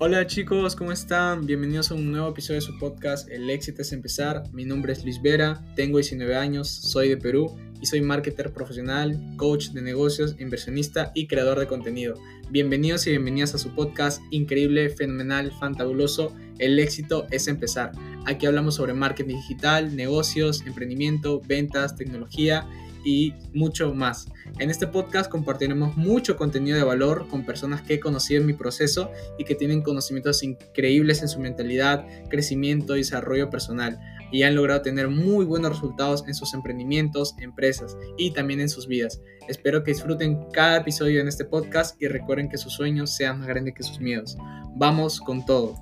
[0.00, 1.44] Hola chicos, ¿cómo están?
[1.44, 4.44] Bienvenidos a un nuevo episodio de su podcast El éxito es empezar.
[4.52, 9.20] Mi nombre es Luis Vera, tengo 19 años, soy de Perú y soy marketer profesional,
[9.36, 12.14] coach de negocios, inversionista y creador de contenido.
[12.48, 16.32] Bienvenidos y bienvenidas a su podcast increíble, fenomenal, fantabuloso.
[16.60, 17.90] El éxito es empezar.
[18.24, 22.68] Aquí hablamos sobre marketing digital, negocios, emprendimiento, ventas, tecnología
[23.04, 24.26] y mucho más.
[24.58, 28.52] En este podcast compartiremos mucho contenido de valor con personas que he conocido en mi
[28.52, 33.98] proceso y que tienen conocimientos increíbles en su mentalidad, crecimiento y desarrollo personal
[34.30, 38.86] y han logrado tener muy buenos resultados en sus emprendimientos, empresas y también en sus
[38.86, 39.20] vidas.
[39.48, 43.48] Espero que disfruten cada episodio en este podcast y recuerden que sus sueños sean más
[43.48, 44.36] grandes que sus miedos.
[44.76, 45.74] Vamos con todo.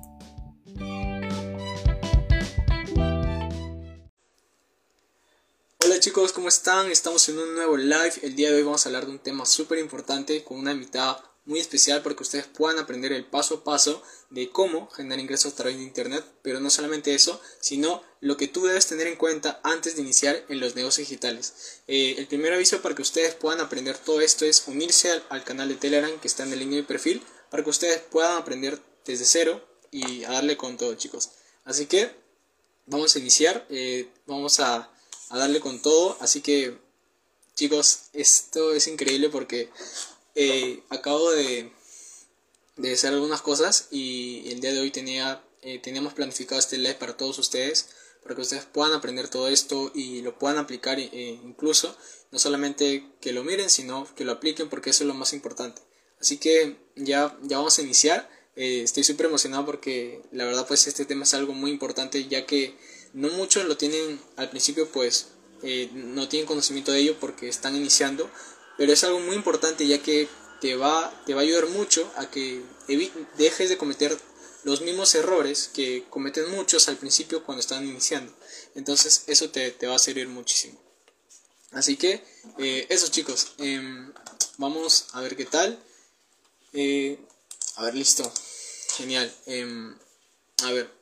[5.99, 6.91] Chicos, ¿cómo están?
[6.91, 8.13] Estamos en un nuevo live.
[8.21, 11.23] El día de hoy vamos a hablar de un tema súper importante con una invitada
[11.45, 15.53] muy especial para que ustedes puedan aprender el paso a paso de cómo generar ingresos
[15.53, 19.15] a través de internet, pero no solamente eso, sino lo que tú debes tener en
[19.15, 21.81] cuenta antes de iniciar en los negocios digitales.
[21.87, 25.67] Eh, el primer aviso para que ustedes puedan aprender todo esto es unirse al, canal
[25.67, 29.25] de Telegram que está en el link de perfil para que ustedes puedan aprender desde
[29.25, 31.31] cero y a darle con todo chicos.
[31.63, 32.11] Así que
[32.85, 34.91] vamos a iniciar, eh, vamos a,
[35.29, 36.77] a darle con todo, así que
[37.57, 39.69] chicos, esto es increíble porque
[40.35, 41.71] eh, acabo de,
[42.75, 46.95] de, hacer algunas cosas y el día de hoy tenía, eh, teníamos planificado este live
[46.95, 47.89] para todos ustedes,
[48.21, 51.97] para que ustedes puedan aprender todo esto y lo puedan aplicar eh, incluso,
[52.31, 55.81] no solamente que lo miren, sino que lo apliquen porque eso es lo más importante.
[56.21, 58.29] Así que ya, ya vamos a iniciar.
[58.55, 62.75] estoy súper emocionado porque la verdad pues este tema es algo muy importante ya que
[63.17, 65.29] no muchos lo tienen al principio pues
[65.93, 68.29] no tienen conocimiento de ello porque están iniciando
[68.77, 70.29] pero es algo muy importante ya que
[70.61, 72.63] te va, te va a ayudar mucho a que
[73.37, 74.17] dejes de cometer
[74.63, 78.33] los mismos errores que cometen muchos al principio cuando están iniciando.
[78.75, 80.79] Entonces eso te, va a servir muchísimo.
[81.71, 82.23] Así que
[82.57, 84.13] eh, eso chicos, em,
[84.57, 85.79] vamos a ver qué tal.
[86.73, 87.19] Eh,
[87.75, 88.31] a ver, listo.
[88.97, 89.33] Genial.
[89.45, 89.97] Em,
[90.63, 90.96] a ver.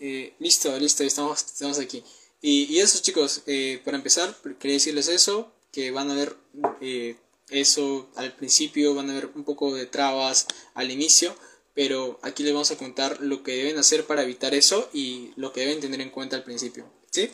[0.00, 2.04] Eh, listo, listo, estamos, estamos aquí.
[2.40, 3.42] Y, y eso chicos,
[3.84, 6.36] para empezar, quería decirles eso que van a ver
[6.80, 7.16] eh,
[7.50, 11.34] eso al principio, van a ver un poco de trabas al inicio,
[11.74, 15.52] pero aquí les vamos a contar lo que deben hacer para evitar eso y lo
[15.52, 16.84] que deben tener en cuenta al principio.
[17.10, 17.30] ¿sí?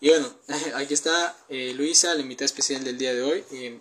[0.00, 0.34] Y bueno,
[0.74, 3.44] aquí está eh, Luisa, la invitada especial del día de hoy.
[3.52, 3.78] Eh,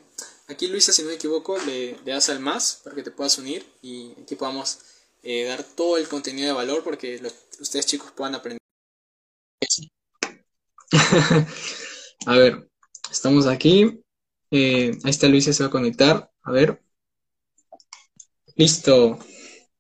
[0.48, 3.66] aquí Luisa, si no me equivoco, le, das al más para que te puedas unir
[3.81, 4.80] y aquí podamos
[5.23, 7.21] dar todo el contenido de valor porque
[7.59, 8.59] ustedes chicos puedan aprender.
[12.25, 12.71] a ver,
[13.11, 14.01] Estamos aquí.
[14.51, 16.31] Eh, ahí está Luisa, se va a conectar.
[16.43, 16.81] A ver.
[18.55, 19.19] Listo.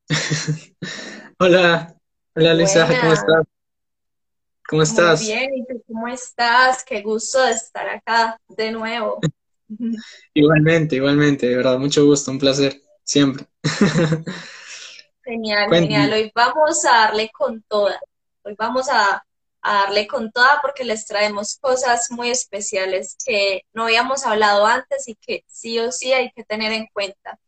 [1.39, 1.95] Hola.
[2.35, 3.45] Hola Luisa, ¿cómo estás?
[4.67, 5.21] ¿Cómo estás?
[5.21, 6.83] Muy bien, ¿y tú cómo estás?
[6.83, 9.19] Qué gusto de estar acá de nuevo.
[10.33, 13.47] igualmente, igualmente, de verdad, mucho gusto, un placer, siempre.
[15.23, 16.13] Genial, genial.
[16.13, 17.99] Hoy vamos a darle con toda.
[18.43, 19.23] Hoy vamos a
[19.61, 25.07] a darle con toda porque les traemos cosas muy especiales que no habíamos hablado antes
[25.07, 27.39] y que sí o sí hay que tener en cuenta.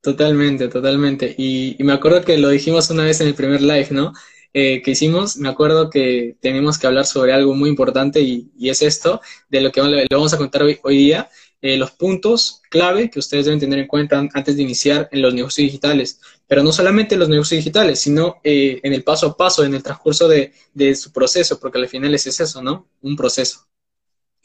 [0.00, 1.34] Totalmente, totalmente.
[1.36, 4.12] Y, me acuerdo que lo dijimos una vez en el primer live, ¿no?
[4.52, 8.82] Eh, que hicimos, me acuerdo que tenemos que hablar sobre algo muy importante y, es
[8.82, 11.28] esto, de lo que le vamos a contar hoy, hoy día,
[11.62, 15.32] eh, los puntos clave que ustedes deben tener en cuenta antes de iniciar en los
[15.32, 16.20] negocios digitales.
[16.46, 19.74] Pero no solamente en los negocios digitales, sino eh, en el paso a paso, en
[19.74, 20.52] el transcurso de,
[20.94, 22.88] su proceso, porque al final es eso, ¿no?
[23.02, 23.66] Un proceso.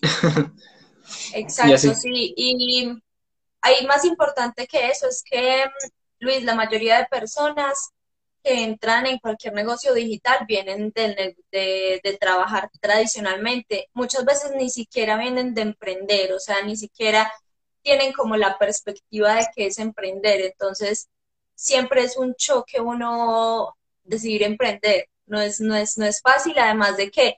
[1.33, 2.33] Exacto, sí.
[2.35, 2.89] Y
[3.61, 5.65] hay más importante que eso, es que,
[6.19, 7.91] Luis, la mayoría de personas
[8.43, 13.89] que entran en cualquier negocio digital vienen de, de, trabajar tradicionalmente.
[13.93, 17.31] Muchas veces ni siquiera vienen de emprender, o sea, ni siquiera
[17.81, 20.41] tienen como la perspectiva de qué es emprender.
[20.41, 21.09] Entonces,
[21.55, 25.07] siempre es un choque uno decidir emprender.
[25.25, 27.37] No es, no es, no es fácil, además de que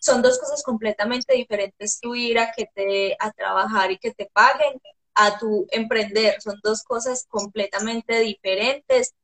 [0.00, 2.00] son dos cosas completamente diferentes.
[2.00, 4.80] Tú ir a que te a trabajar y que te paguen
[5.14, 9.14] a tu emprender, son dos cosas completamente diferentes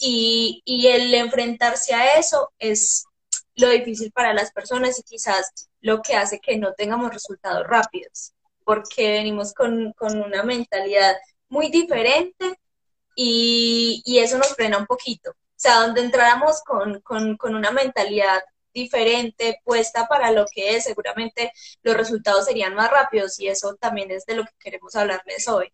[0.00, 3.04] y, y el enfrentarse a eso es
[3.60, 8.32] lo difícil para las personas y quizás lo que hace que no tengamos resultados rápidos,
[8.64, 11.16] porque venimos con, una mentalidad
[11.48, 12.58] muy diferente
[13.14, 15.30] y, eso nos frena un poquito.
[15.30, 18.42] O sea, donde entráramos con, con, una mentalidad
[18.72, 24.10] diferente, puesta para lo que es, seguramente los resultados serían más rápidos y eso también
[24.10, 25.72] es de lo que queremos hablarles hoy.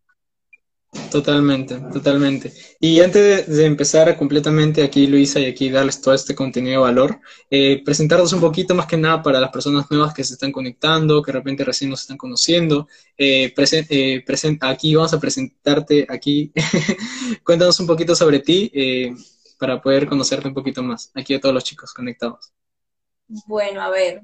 [1.10, 2.52] Totalmente, totalmente.
[2.80, 7.20] Y antes de, empezar completamente aquí, Luisa, y aquí darles todo este contenido de valor,
[7.50, 11.22] eh, presentarnos un poquito más que nada para las personas nuevas que se están conectando,
[11.22, 12.88] que de repente recién nos están conociendo.
[13.16, 13.54] Eh,
[13.90, 14.24] eh
[14.60, 16.52] aquí vamos a presentarte aquí.
[17.44, 19.14] Cuéntanos un poquito sobre ti eh,
[19.58, 22.52] para poder conocerte un poquito más, aquí a todos los chicos conectados.
[23.46, 24.22] Bueno, a ver,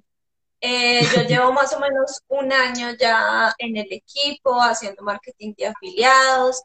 [0.62, 6.62] yo llevo más o menos un año ya en el equipo haciendo marketing de afiliados.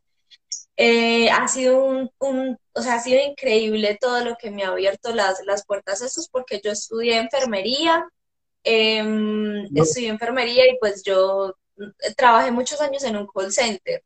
[0.79, 1.83] Eh, ha sido
[2.19, 6.01] un, o sea, ha sido increíble todo lo que me ha abierto las, las puertas.
[6.01, 8.05] Eso es porque yo estudié enfermería,
[8.63, 14.03] em, estudié enfermería y pues yo mm, trabajé muchos años en un call center.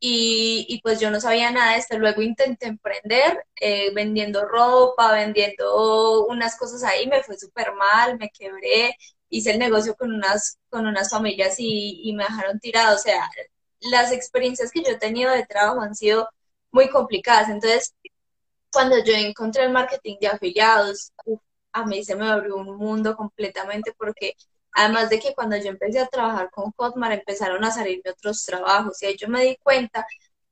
[0.00, 1.98] Y, y, pues yo no sabía nada de esto.
[1.98, 8.28] Luego intenté emprender eh, vendiendo ropa, vendiendo unas cosas ahí, me fue súper mal, me
[8.30, 8.96] quebré,
[9.36, 12.96] hice el negocio con unas, con unas familias y, y me dejaron tirado.
[12.96, 13.28] O sea,
[13.80, 16.28] las experiencias que yo he tenido de trabajo han sido
[16.70, 17.48] muy complicadas.
[17.48, 17.94] Entonces,
[18.72, 21.12] cuando yo encontré el marketing de afiliados,
[21.72, 24.34] a mí se me abrió un mundo completamente porque
[24.72, 29.02] además de que cuando yo empecé a trabajar con Hotmart empezaron a salirme otros trabajos
[29.02, 30.06] y ahí yo me di cuenta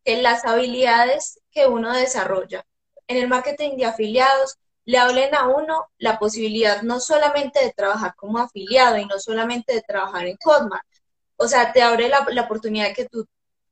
[0.05, 2.65] que las habilidades que uno desarrolla
[3.09, 8.15] en el marketing de afiliados le hablen a uno la posibilidad no solamente de trabajar
[8.17, 10.87] como afiliado y no solamente de trabajar en Hotmart,
[11.37, 13.27] o sea, te abre la, la oportunidad de que, tú,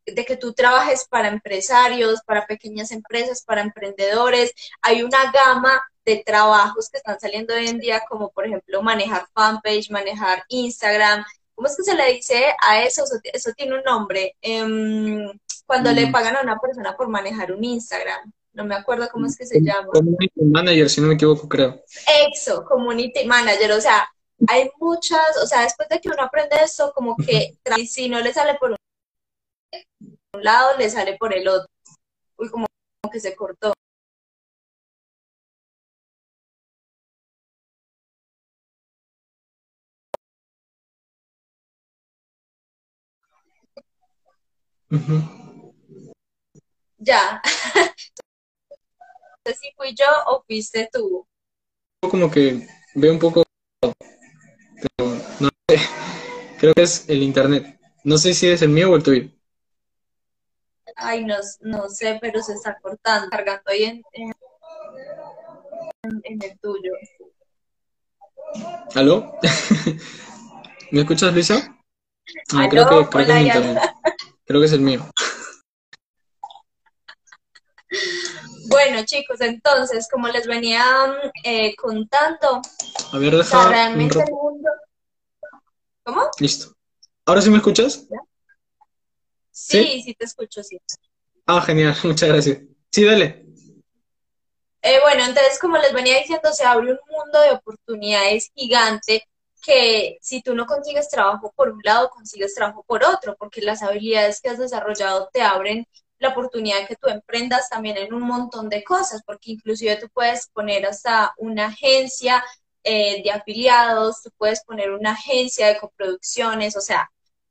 [0.06, 4.52] de que tú trabajes para empresarios, para pequeñas empresas, para emprendedores.
[4.82, 9.26] Hay una gama de trabajos que están saliendo hoy en día, como por ejemplo manejar
[9.34, 11.24] fanpage, manejar Instagram.
[11.54, 13.04] ¿Cómo es que se le dice a eso?
[13.24, 14.34] Eso, tiene un nombre.
[14.40, 15.30] Em,
[15.66, 16.12] cuando le mm.
[16.12, 18.32] pagan a una persona por manejar un Instagram.
[18.52, 19.88] No me acuerdo cómo es que se llama.
[19.88, 21.82] Community Manager, si no me equivoco, creo.
[22.32, 23.72] Eso, Community Manager.
[23.72, 24.08] O sea,
[24.48, 27.56] hay muchas, o sea, después de que uno aprende eso, como que
[27.86, 31.68] si no le sale por un lado, le sale por el otro.
[32.36, 32.66] Uy, como,
[33.12, 33.72] que se cortó.
[46.98, 47.40] Ya.
[49.42, 51.26] No sé si fui yo o fuiste tú.
[52.02, 53.42] Como que veo un poco
[53.80, 55.80] pero no sé,
[56.58, 57.80] creo que es el internet.
[58.04, 59.30] No sé si es el mío o el tuyo.
[60.94, 64.02] Ay, no, no sé, pero se está cortando, cargando ahí en,
[66.02, 66.92] en, el tuyo.
[68.94, 69.38] ¿Aló?
[70.90, 71.78] ¿Me escuchas, Luisa?
[72.52, 73.78] Ah, creo que, creo que es internet.
[74.44, 75.06] Creo que es el mío.
[78.70, 80.84] Bueno, chicos, entonces, como les venía
[81.42, 82.62] eh, contando,
[83.12, 84.70] a ver, deja realmente el mundo...
[86.04, 86.30] ¿Cómo?
[86.38, 86.72] Listo.
[87.26, 88.06] ¿Ahora sí me escuchas?
[89.50, 90.80] Sí, sí, te escucho, sí.
[91.46, 92.58] Ah, genial, muchas gracias.
[92.92, 93.44] Sí, dale.
[94.82, 99.26] Eh, bueno, entonces, como les venía diciendo, se abre un mundo de oportunidades gigante
[99.62, 103.82] que si tú no consigues trabajo por un lado, consigues trabajo por otro, porque las
[103.82, 105.86] habilidades que has desarrollado te abren
[106.20, 110.48] la oportunidad que tú emprendas también en un montón de cosas, porque inclusive tú puedes
[110.48, 112.44] poner hasta una agencia
[112.84, 117.10] eh, de afiliados, tú puedes poner una agencia de coproducciones, o sea,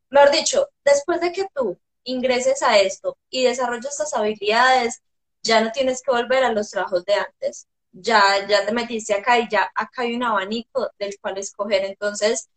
[0.09, 5.01] mejor dicho, después de que tú ingreses a esto y desarrolles estas habilidades,
[5.43, 9.39] ya no tienes que volver a los trabajos de antes, ya, ya te metiste acá
[9.39, 12.49] y ya acá hay un abanico del cual escoger, entonces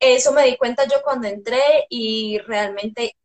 [0.00, 3.16] eso me di cuenta yo cuando entré y realmente,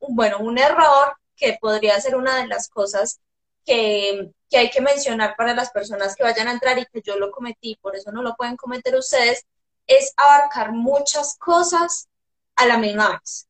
[0.00, 3.20] bueno, un error que podría ser una de las cosas
[3.66, 7.32] que, hay que mencionar para las personas que vayan a entrar y que yo lo
[7.32, 9.44] cometí, por eso no lo pueden cometer ustedes,
[9.86, 12.08] es abarcar muchas cosas
[12.54, 13.48] a la misma vez.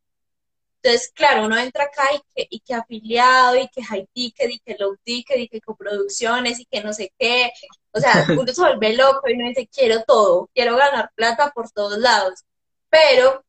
[0.82, 4.58] Entonces, claro, uno entra acá y que, y que afiliado, y que high ticket, y
[4.60, 7.52] que low ticket, y que coproducciones, y que no sé qué.
[7.92, 11.70] O sea, uno se vuelve loco y uno dice, quiero todo, quiero ganar plata por
[11.70, 12.44] todos lados.
[12.90, 13.44] Pero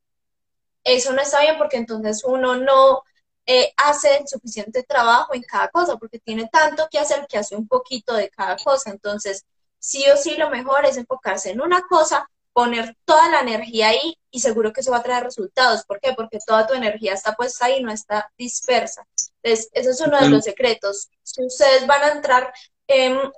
[0.83, 3.03] eso no está bien porque entonces uno no
[3.45, 7.55] eh, hace el suficiente trabajo en cada cosa, porque tiene tanto que hacer que hace
[7.55, 8.89] un poquito de cada cosa.
[8.91, 9.45] Entonces,
[9.79, 14.17] sí o sí, lo mejor es enfocarse en una cosa, poner toda la energía ahí
[14.31, 15.83] y seguro que eso va a traer resultados.
[15.85, 16.13] ¿Por qué?
[16.13, 19.05] Porque toda tu energía está puesta ahí, no está dispersa.
[19.41, 21.09] Entonces, ese es uno de los secretos.
[21.23, 22.53] Si ustedes van a entrar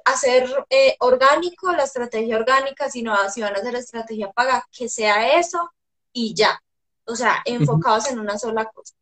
[0.06, 4.66] a hacer eh, orgánico, la estrategia orgánica, si, no, si van a hacer estrategia paga,
[4.72, 5.72] que sea eso
[6.12, 6.62] y ya.
[7.06, 8.96] O sea, enfocados en una sola cosa.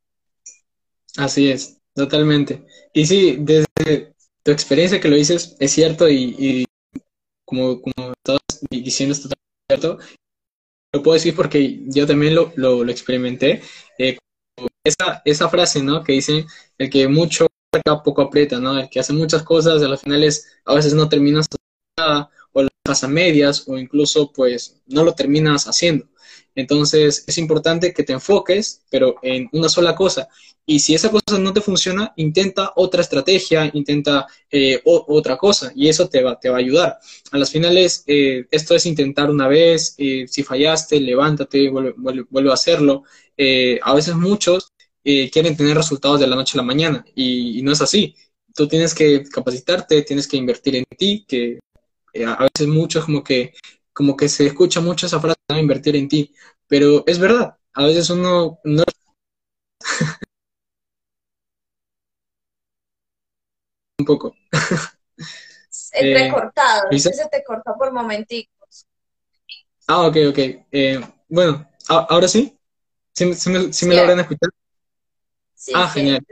[1.17, 2.65] Así es, totalmente.
[2.93, 6.65] Y sí, desde tu experiencia que lo dices, es cierto y,
[7.46, 8.39] como, como estás
[8.70, 10.00] diciendo, es totalmente cierto.
[10.93, 13.62] Lo puedo decir porque yo también lo, lo, experimenté.
[13.98, 14.17] Eh,
[14.84, 16.03] esa, esa frase, ¿no?
[16.03, 16.46] Que dicen,
[16.77, 17.48] el que mucho
[18.03, 18.77] poco aprieta, ¿no?
[18.77, 21.48] El que hace muchas cosas, a las finales a veces no terminas
[21.98, 26.05] nada, o lo dejas a medias, o incluso pues no lo terminas haciendo.
[26.55, 30.27] Entonces es importante que te enfoques, pero en una sola cosa.
[30.65, 35.89] Y si esa cosa no te funciona, intenta otra estrategia, intenta eh, otra cosa, y
[35.89, 37.00] eso te va, te va a ayudar.
[37.31, 41.93] A las finales, eh, esto es intentar una vez, eh, si fallaste, levántate, vuelve,
[42.29, 43.03] vuelve, a hacerlo.
[43.81, 44.69] a veces muchos
[45.03, 48.15] quieren tener resultados de la noche a la mañana, y, no es así.
[48.55, 51.60] Tú tienes que capacitarte, tienes que invertir en ti, que
[52.25, 53.53] a veces muchos como que
[53.93, 56.33] como que se escucha mucho esa frase de invertir en ti,
[56.67, 58.83] pero es verdad, a veces uno no...
[64.00, 64.35] un poco.
[65.93, 68.88] Entrecortado, eh, se te corta por momenticos.
[69.88, 70.39] Ah, ok, ok.
[70.71, 72.57] Eh, bueno, ¿ahora sí?
[73.13, 74.50] ¿Sí, me, sí me logran escuchar?
[75.75, 76.25] ah, genial.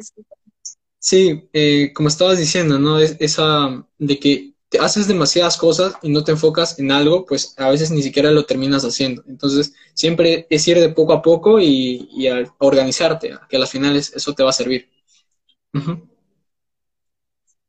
[1.00, 3.00] Sí, eh, como estabas diciendo, ¿no?
[3.00, 7.54] Es esa de que te haces demasiadas cosas y no te enfocas en algo, pues
[7.58, 9.22] a veces ni siquiera lo terminas haciendo.
[9.28, 14.14] Entonces, siempre es ir de poco a poco y, y organizarte, que a las finales
[14.16, 14.90] eso te va a servir.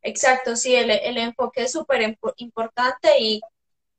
[0.00, 3.40] Exacto, sí, el, enfoque es súper importante y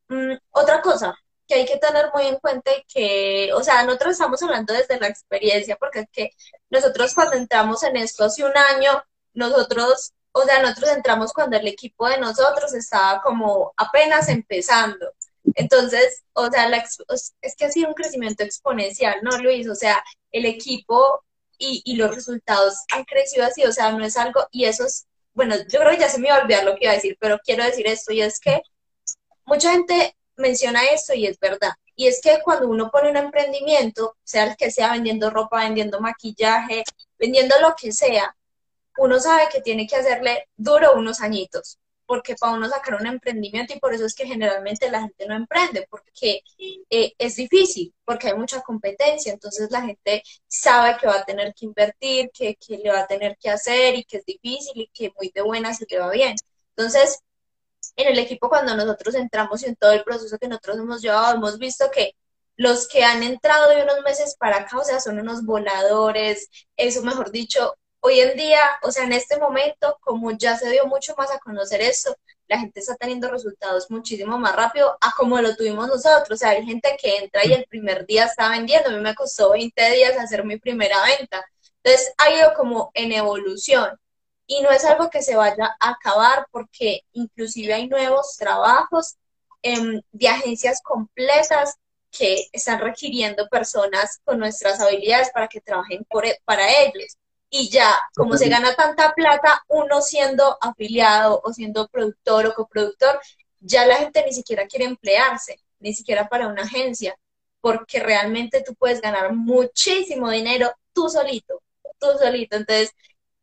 [0.08, 1.14] mm, otra cosa
[1.46, 5.08] que hay que tener muy en cuenta que, o sea, nosotros estamos hablando desde la
[5.08, 6.30] experiencia, porque es que
[6.70, 11.68] nosotros cuando entramos en esto hace un año, nosotros o sea, nosotros entramos cuando el
[11.68, 15.14] equipo de nosotros estaba como apenas empezando.
[15.56, 16.70] Entonces, o sea,
[17.42, 19.70] es que ha sido un crecimiento exponencial, ¿no, Luis?
[19.70, 21.24] O sea, el equipo
[21.58, 25.06] y, y, los resultados han crecido así, o sea, no es algo, y eso es,
[25.34, 27.16] bueno, yo creo que ya se me iba a olvidar lo que iba a decir,
[27.20, 28.62] pero quiero decir esto, y es que
[29.46, 31.74] mucha gente menciona esto y es verdad.
[31.96, 36.02] Y es que cuando uno pone un emprendimiento, sea el que sea vendiendo ropa, vendiendo
[36.02, 36.84] maquillaje,
[37.20, 38.36] vendiendo lo que sea,
[38.98, 43.74] uno sabe que tiene que hacerle duro unos añitos, porque para uno sacar un emprendimiento
[43.74, 46.42] y por eso es que generalmente la gente no emprende, porque
[46.90, 51.54] eh, es difícil, porque hay mucha competencia, entonces la gente sabe que va a tener
[51.54, 54.88] que invertir, que, que le va a tener que hacer y que es difícil y
[54.94, 56.36] que muy de buena se le va bien.
[56.76, 57.20] Entonces,
[57.96, 61.36] en el equipo cuando nosotros entramos y en todo el proceso que nosotros hemos llevado,
[61.36, 62.16] hemos visto que
[62.56, 67.02] los que han entrado de unos meses para acá, o sea, son unos voladores, eso
[67.04, 71.16] mejor dicho, hoy en día, o sea, en este momento, como ya se dio mucho
[71.18, 72.16] más a conocer esto,
[72.48, 76.32] la gente está teniendo resultados muchísimo más rápido a como lo tuvimos nosotros.
[76.32, 78.90] O sea, hay gente que entra y el primer día está vendiendo.
[78.90, 81.46] A mí me costó 20 días hacer mi primera venta.
[81.82, 83.98] Entonces, ha ido como en evolución.
[84.48, 89.16] Y no es algo que se vaya a acabar porque inclusive hay nuevos trabajos
[89.62, 91.78] em, de agencias completas
[92.12, 97.18] que están requiriendo personas con nuestras habilidades para que trabajen e, para ellos
[97.56, 103.20] y ya, como se gana tanta plata, uno siendo afiliado o siendo productor o coproductor,
[103.60, 107.16] ya la gente ni siquiera quiere emplearse, ni siquiera para una agencia,
[107.62, 111.62] porque realmente tú puedes ganar muchísimo dinero tú solito,
[112.00, 112.58] tú solito.
[112.58, 112.90] Entonces,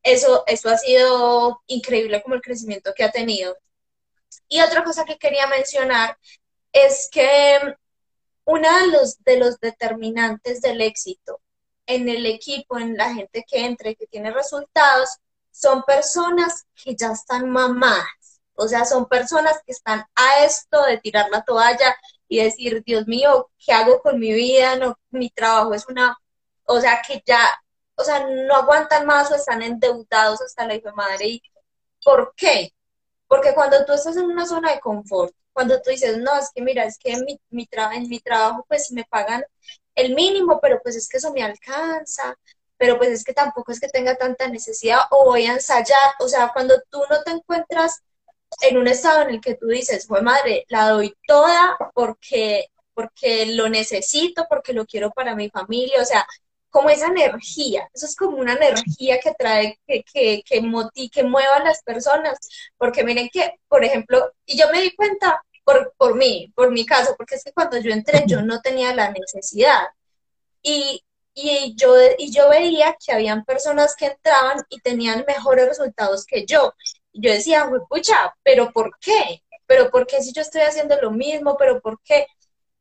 [0.03, 3.57] eso, eso ha sido increíble como el crecimiento que ha tenido.
[4.49, 6.19] Y otra cosa que quería mencionar
[6.73, 7.77] es que
[8.45, 11.41] uno de los, de los determinantes del éxito
[11.95, 15.19] en el equipo, en la gente que entra y que tiene resultados,
[15.51, 18.41] son personas que ya están mamadas.
[18.55, 21.97] O sea, son personas que están a esto de tirar la toalla
[22.29, 24.77] y decir, Dios mío, ¿qué hago con mi vida?
[24.77, 26.17] No, mi trabajo es una,
[26.67, 27.41] o sea, que ya,
[27.97, 31.27] o sea, no aguantan más o están endeudados hasta la hijo madre.
[31.27, 31.43] ¿Y
[32.05, 32.73] por qué?
[33.27, 36.63] Porque cuando tú estás en una zona de confort, cuando tú dices, no, es que
[36.63, 39.45] mira, es que mi en mi trabajo pues me pagan
[40.01, 42.37] el mínimo, pero pues es que eso me alcanza,
[42.77, 46.29] pero pues es que tampoco es que tenga tanta necesidad o voy a ensayar, o
[46.29, 48.03] sea, cuando tú no te encuentras
[48.63, 53.47] en un estado en el que tú dices, fue madre, la doy toda porque, porque
[53.55, 56.27] lo necesito, porque lo quiero para mi familia, o sea,
[56.71, 61.57] como esa energía, eso es como una energía que trae, que, que, que, que mueva
[61.57, 62.39] a las personas,
[62.79, 66.85] porque miren que, por ejemplo, y yo me di cuenta por, por mí, por mi
[66.85, 69.89] caso, porque es que cuando yo entré yo no tenía la necesidad.
[70.63, 76.27] Y, y, yo, y yo veía que habían personas que entraban y tenían mejores resultados
[76.27, 76.75] que yo.
[77.13, 79.43] Yo decía, pucha, pero ¿por qué?
[79.67, 81.57] ¿Pero por qué si yo estoy haciendo lo mismo?
[81.57, 82.27] ¿Pero por qué?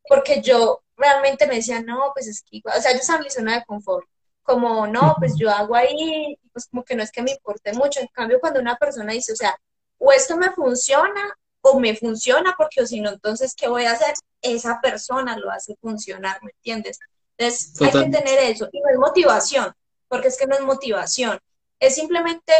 [0.07, 3.29] Porque yo realmente me decía, no, pues es que, o sea, yo estaba en mi
[3.29, 4.07] zona de confort.
[4.41, 7.99] Como, no, pues yo hago ahí, pues como que no es que me importe mucho.
[7.99, 9.55] En cambio, cuando una persona dice, o sea,
[9.99, 11.37] o esto me funciona
[11.71, 14.13] o me funciona, porque o si no, entonces, ¿qué voy a hacer?
[14.41, 16.99] Esa persona lo hace funcionar, ¿me entiendes?
[17.37, 18.67] Entonces, hay que tener eso.
[18.71, 19.73] Y no es motivación,
[20.07, 21.39] porque es que no es motivación.
[21.79, 22.53] Es simplemente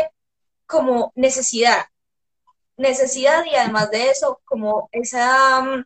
[0.65, 1.85] como necesidad,
[2.77, 5.85] necesidad y además de eso, como esa, mm,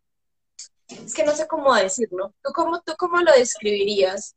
[1.05, 4.35] es que no sé cómo decirlo, ¿tú cómo, tú cómo lo describirías?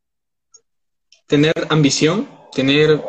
[1.26, 3.02] Tener ambición, tener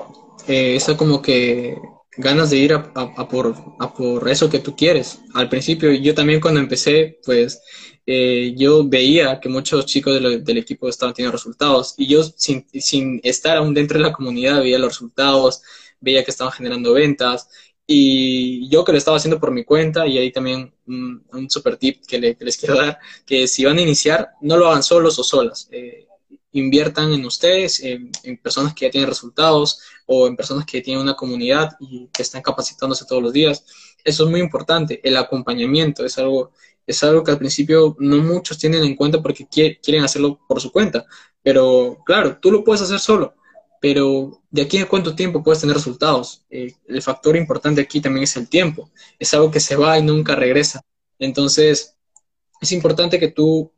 [0.48, 1.77] eh, esa como que
[2.18, 2.94] ganas de ir a,
[3.30, 5.20] por, a por eso que tú quieres.
[5.34, 7.62] Al principio, yo también cuando empecé, pues
[8.06, 13.20] eh, yo veía que muchos chicos del equipo estaban teniendo resultados y yo sin, sin
[13.24, 15.62] estar aún dentro de la comunidad veía los resultados,
[16.00, 17.50] veía que estaban generando ventas
[17.86, 22.06] y yo que lo estaba haciendo por mi cuenta y ahí también un, super tip
[22.06, 25.70] que, les quiero dar, que si van a iniciar, no lo hagan solos o solas.
[25.72, 26.07] Eh,
[26.51, 28.12] inviertan en ustedes, en,
[28.42, 32.42] personas que ya tienen resultados o en personas que tienen una comunidad y que están
[32.42, 33.66] capacitándose todos los días.
[34.04, 35.01] Eso es muy importante.
[35.04, 36.51] El acompañamiento es algo
[36.88, 40.72] es algo que al principio no muchos tienen en cuenta porque quieren hacerlo por su
[40.72, 41.06] cuenta.
[41.44, 43.36] Pero claro, tú lo puedes hacer solo,
[43.82, 46.46] pero de aquí a cuánto tiempo puedes tener resultados.
[46.50, 48.89] Eh, el factor importante aquí también es el tiempo.
[49.20, 50.82] Es algo que se va y nunca regresa.
[51.20, 51.98] Entonces,
[52.62, 53.72] es importante que tú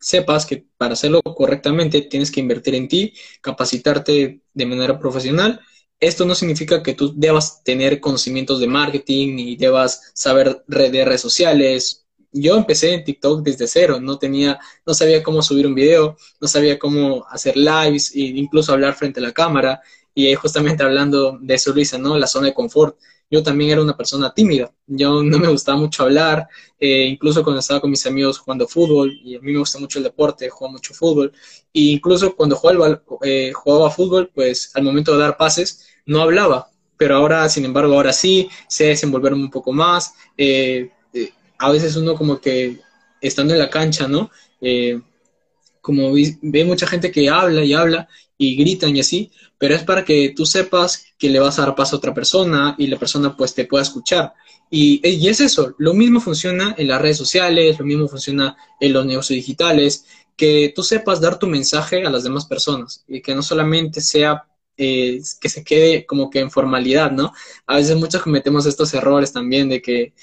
[0.00, 5.60] sepas que para hacerlo correctamente tienes que invertir en ti, capacitarte de manera profesional.
[6.00, 11.20] Esto no significa que tú debas tener conocimientos de marketing y debas saber de redes
[11.20, 12.00] sociales,
[12.32, 16.48] yo empecé en TikTok desde cero, no tenía, no sabía cómo subir un video, no
[16.48, 19.80] sabía cómo hacer lives e incluso hablar frente a la cámara.
[20.14, 22.18] Y justamente hablando de eso, Luisa, ¿no?
[22.18, 22.96] La zona de confort.
[23.30, 26.48] Yo también era una persona tímida, yo no me gustaba mucho hablar,
[26.80, 29.98] eh, incluso cuando estaba con mis amigos jugando fútbol, y a mí me gusta mucho
[29.98, 31.32] el deporte, juego mucho fútbol,
[31.72, 36.70] e incluso cuando jugaba, eh, jugaba fútbol, pues al momento de dar pases, no hablaba,
[36.96, 40.90] pero ahora, sin embargo, ahora sí, sé desenvolverme un poco más, eh,
[41.58, 42.80] a veces uno como que
[43.20, 44.30] estando en la cancha, ¿no?
[44.60, 45.00] Eh,
[45.80, 48.08] como ve mucha gente que habla y habla
[48.38, 51.74] y gritan y así, pero es para que tú sepas que le vas a dar
[51.74, 54.32] paso a otra persona y la persona pues te pueda escuchar.
[54.70, 58.92] Y, y es eso, lo mismo funciona en las redes sociales, lo mismo funciona en
[58.92, 63.34] los negocios digitales, que tú sepas dar tu mensaje a las demás personas y que
[63.34, 64.44] no solamente sea
[64.82, 67.34] eh, que se quede como que en formalidad, ¿no?
[67.66, 70.14] A veces muchos cometemos estos errores también de que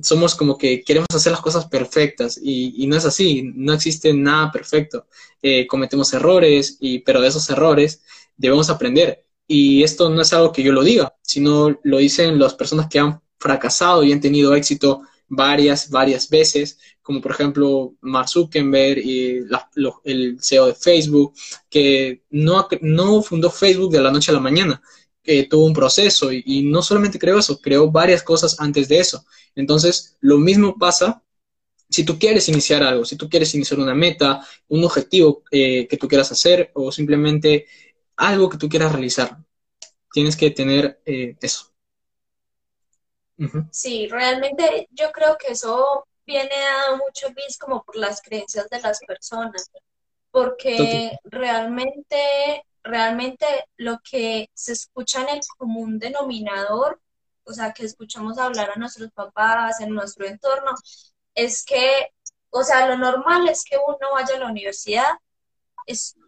[0.00, 4.50] somos como que queremos hacer las cosas perfectas y, no es así, no existe nada
[4.50, 5.06] perfecto.
[5.42, 8.02] Eh, cometemos errores, y, pero de esos errores
[8.36, 9.24] debemos aprender.
[9.46, 12.98] Y esto no es algo que yo lo diga, sino lo dicen las personas que
[12.98, 19.42] han fracasado y han tenido éxito varias, varias veces, como por ejemplo Mark Zuckerberg y
[20.04, 21.34] el CEO de Facebook,
[21.68, 24.82] que no, no fundó Facebook de la noche a la mañana,
[25.48, 29.24] tuvo un proceso y, no solamente creó eso, creó varias cosas antes de eso.
[29.54, 31.22] Entonces, lo mismo pasa
[31.88, 35.96] si tú quieres iniciar algo, si tú quieres iniciar una meta, un objetivo eh, que
[35.96, 37.66] tú quieras hacer o simplemente
[38.16, 39.38] algo que tú quieras realizar.
[40.12, 41.72] Tienes que tener eh, eso.
[43.70, 48.80] Sí, realmente yo creo que eso viene a mucho más como por las creencias de
[48.80, 49.70] las personas,
[50.30, 57.00] porque realmente realmente lo que se escucha en el común denominador,
[57.44, 60.72] o sea, que escuchamos hablar a nuestros papás, en nuestro entorno,
[61.34, 62.10] es que,
[62.50, 65.06] o sea, lo normal es que uno vaya a la universidad,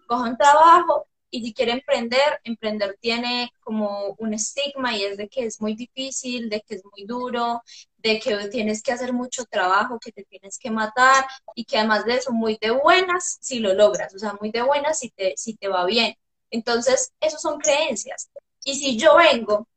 [0.06, 5.28] coja un trabajo y si quiere emprender, emprender tiene como un estigma y es de
[5.28, 7.62] que es muy difícil, de que es muy duro,
[7.98, 12.04] de que tienes que hacer mucho trabajo, que te tienes que matar y que además
[12.04, 15.34] de eso muy de buenas si lo logras, o sea, muy de buenas si te,
[15.36, 16.14] si te va bien.
[16.56, 18.30] Entonces, eso son creencias.
[18.64, 19.68] Y si yo vengo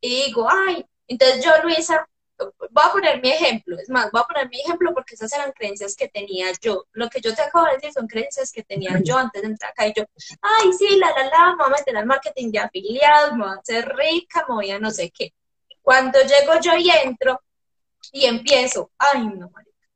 [0.00, 2.06] y digo, ay, entonces yo, Luisa,
[2.38, 5.52] voy a poner mi ejemplo, es más, voy a poner mi ejemplo porque esas eran
[5.52, 6.84] creencias que tenía yo.
[6.92, 9.70] Lo que yo te acabo de decir son creencias que tenía yo antes de entrar
[9.70, 10.04] acá y yo,
[10.42, 13.54] ay, sí, la, la, la, me voy a meter al marketing de afiliados, me voy
[13.54, 15.32] a hacer rica, me voy a no sé qué.
[15.80, 17.40] Cuando llego yo y entro
[18.12, 19.50] y empiezo, ay, no,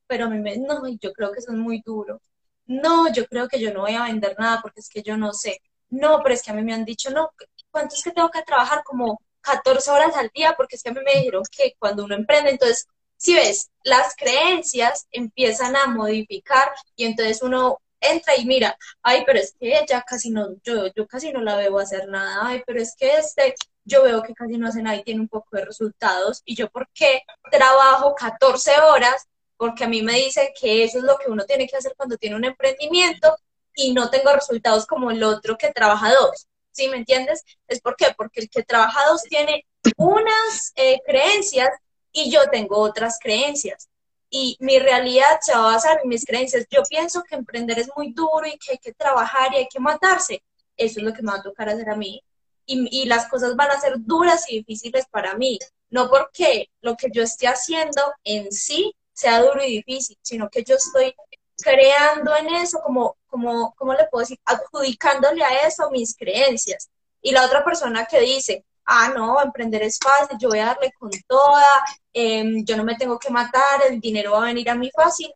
[0.06, 2.22] pero a mí me, no, yo creo que eso es muy duro.
[2.64, 5.32] No, yo creo que yo no voy a vender nada porque es que yo no
[5.32, 7.30] sé no, pero es que a mí me han dicho, no,
[7.70, 8.82] ¿cuánto es que tengo que trabajar?
[8.84, 12.14] Como 14 horas al día, porque es que a mí me dijeron que cuando uno
[12.14, 18.76] emprende, entonces, si ves, las creencias empiezan a modificar y entonces uno entra y mira,
[19.02, 22.46] ay, pero es que ella casi no, yo, yo casi no la veo hacer nada,
[22.46, 25.28] ay, pero es que este, yo veo que casi no hace nada y tiene un
[25.28, 29.26] poco de resultados, y yo, ¿por qué trabajo 14 horas?
[29.56, 32.16] Porque a mí me dice que eso es lo que uno tiene que hacer cuando
[32.16, 33.36] tiene un emprendimiento,
[33.74, 36.46] y no tengo resultados como el otro que trabaja dos.
[36.72, 37.42] ¿Sí me entiendes?
[37.68, 37.96] ¿Es por?
[38.16, 41.70] Porque el que trabaja dos tiene unas eh, creencias
[42.12, 43.88] y yo tengo otras creencias.
[44.30, 46.66] Y mi realidad se va a basar en mis creencias.
[46.70, 49.80] Yo pienso que emprender es muy duro y que hay que trabajar y hay que
[49.80, 50.42] matarse.
[50.76, 52.22] Eso es lo que me va a tocar hacer a mí.
[52.66, 55.58] Y, y las cosas van a ser duras y difíciles para mí.
[55.90, 60.62] no porque lo que yo esté haciendo en sí sea duro y difícil, sino que
[60.62, 61.14] yo estoy
[61.62, 64.38] creando en eso, como, como, ¿cómo le puedo decir?
[64.44, 66.90] Adjudicándole a eso mis creencias.
[67.22, 70.92] Y la otra persona que dice, ah, no, emprender es fácil, yo voy a darle
[70.98, 71.64] con toda,
[72.12, 75.32] em, yo no me tengo que matar, el dinero va a venir a mí fácil,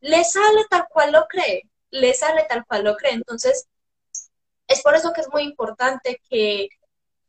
[0.00, 3.12] le sale tal cual lo cree, le sale tal cual lo cree.
[3.14, 3.66] Entonces,
[4.68, 6.68] es por eso que es muy importante que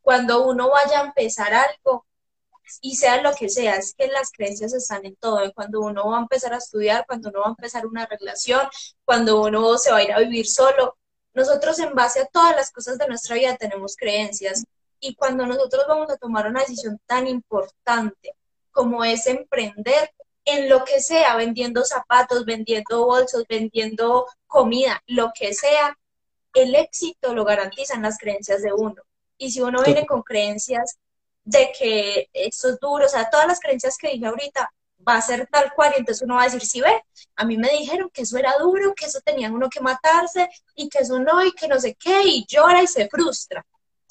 [0.02, 2.06] cuando uno vaya a empezar algo,
[2.80, 5.52] y sea lo que sea, es que las creencias están en todo.
[5.54, 8.62] Cuando uno va a empezar a estudiar, cuando uno va a empezar una relación,
[9.04, 10.96] cuando uno se va a ir a vivir solo,
[11.34, 14.64] nosotros en base a todas las cosas de nuestra vida tenemos creencias.
[15.00, 18.34] Y cuando nosotros vamos a tomar una decisión tan importante
[18.70, 20.10] como es emprender,
[20.44, 25.96] en lo que sea, vendiendo zapatos, vendiendo bolsos, vendiendo comida, lo que sea,
[26.54, 29.02] el éxito lo garantizan las creencias de uno.
[29.38, 30.98] Y si uno viene con creencias
[31.44, 34.72] de que eso es duro, o sea, todas las creencias que dije ahorita
[35.06, 37.02] va a ser tal cual y entonces uno va a decir, sí ve,
[37.36, 40.88] a mí me dijeron que eso era duro, que eso tenía uno que matarse y
[40.88, 43.64] que eso no y que no sé qué y llora y se frustra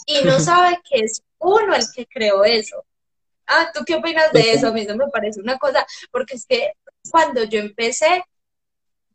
[0.06, 2.86] y no sabe que es uno el que creó eso.
[3.48, 4.68] Ah, ¿tú qué opinas de eso?
[4.68, 6.74] A mí eso me parece una cosa, porque es que
[7.10, 8.24] cuando yo empecé,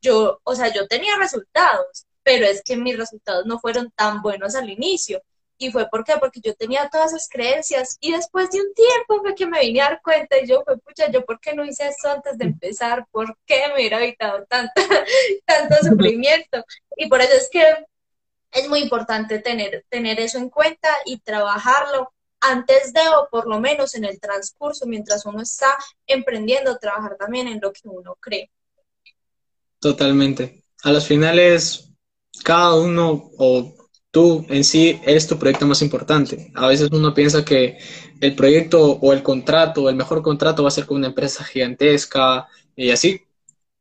[0.00, 4.55] yo, o sea, yo tenía resultados, pero es que mis resultados no fueron tan buenos
[4.55, 5.22] al inicio.
[5.59, 6.14] Y fue ¿por qué?
[6.21, 9.81] porque yo tenía todas esas creencias y después de un tiempo fue que me vine
[9.81, 12.45] a dar cuenta y yo fue, pucha, yo por qué no hice esto antes de
[12.45, 14.83] empezar, por qué me hubiera evitado tanto,
[15.45, 16.64] tanto sufrimiento.
[16.97, 17.64] Y por eso es que
[18.53, 23.61] es muy importante tener, tener eso en cuenta y trabajarlo antes de o por lo
[23.61, 28.51] menos en el transcurso, mientras uno está emprendiendo, trabajar también en lo que uno cree.
[29.79, 30.64] Totalmente.
[30.83, 31.90] A los finales,
[32.45, 33.75] cada uno o
[34.16, 36.50] tú en sí eres tu proyecto más importante.
[36.55, 37.76] A veces uno piensa que
[38.18, 42.46] el proyecto o el contrato, el mejor contrato va a ser con una empresa gigantesca
[42.74, 43.20] y así,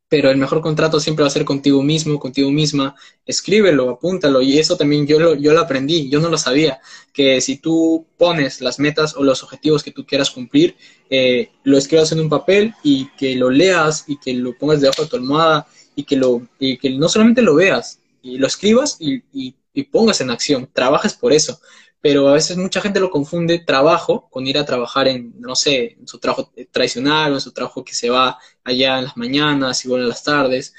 [0.09, 2.95] pero el mejor contrato siempre va a ser contigo mismo, contigo misma.
[3.25, 6.81] Escríbelo, apúntalo y eso también yo lo, yo lo aprendí, yo no lo sabía,
[7.13, 10.75] que si tú pones las metas o los objetivos que tú quieras cumplir,
[11.09, 15.03] eh, lo escribas en un papel y que lo leas y que lo pongas debajo
[15.03, 18.97] de tu almohada y que, lo, y que no solamente lo veas, y lo escribas
[18.99, 19.55] y,
[19.91, 21.59] pongas en acción, trabajes por eso.
[22.01, 25.97] Pero a veces mucha gente lo confunde trabajo con ir a trabajar en, no sé,
[25.99, 29.85] en su trabajo tradicional o en su trabajo que se va allá en las mañanas
[29.85, 30.73] y vuelve en las tardes.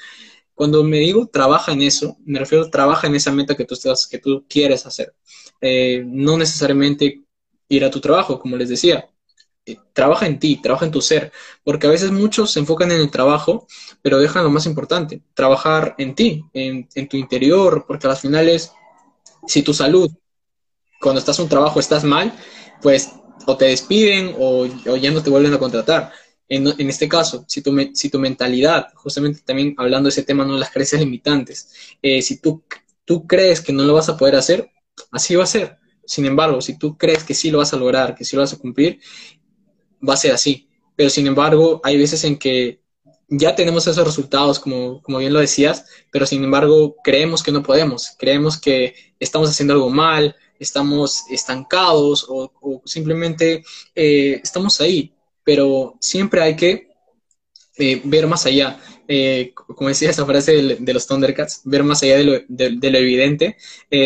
[0.53, 4.07] Cuando me digo trabaja en eso, me refiero trabaja en esa meta que tú, estás,
[4.07, 5.13] que tú quieres hacer.
[5.61, 7.23] Eh, no necesariamente
[7.69, 9.09] ir a tu trabajo, como les decía.
[9.93, 11.31] Trabaja en ti, trabaja en tu ser,
[11.63, 13.67] porque a veces muchos se enfocan en el trabajo,
[14.01, 18.71] pero dejan lo más importante, trabajar en ti, en, tu interior, porque a las finales
[19.47, 20.09] si tu salud,
[21.01, 22.33] cuando estás en un trabajo, estás mal,
[22.81, 23.11] pues
[23.45, 26.11] o te despiden o, ya no te vuelven a contratar.
[26.49, 30.57] En, este caso, si tu, si tu mentalidad, justamente también hablando de ese tema, no
[30.57, 31.69] las creencias limitantes,
[32.01, 32.63] eh, si tú,
[33.03, 34.69] tú crees que no lo vas a poder hacer,
[35.11, 35.77] así va a ser.
[36.05, 38.53] Sin embargo, si tú crees que sí lo vas a lograr, que sí lo vas
[38.53, 39.01] a cumplir,
[40.07, 40.67] va a ser así.
[40.95, 42.81] Pero sin embargo, hay veces en que
[43.29, 47.61] ya tenemos esos resultados, como, como bien lo decías, pero sin embargo creemos que no
[47.61, 53.63] podemos, creemos que estamos haciendo algo mal, estamos estancados o, simplemente
[53.95, 56.89] eh, estamos ahí, pero siempre hay que
[57.77, 58.79] eh, ver más allá.
[59.09, 62.97] Eh, como decía esa frase de, los Thundercats, ver más allá de lo, de lo
[62.97, 63.55] evidente,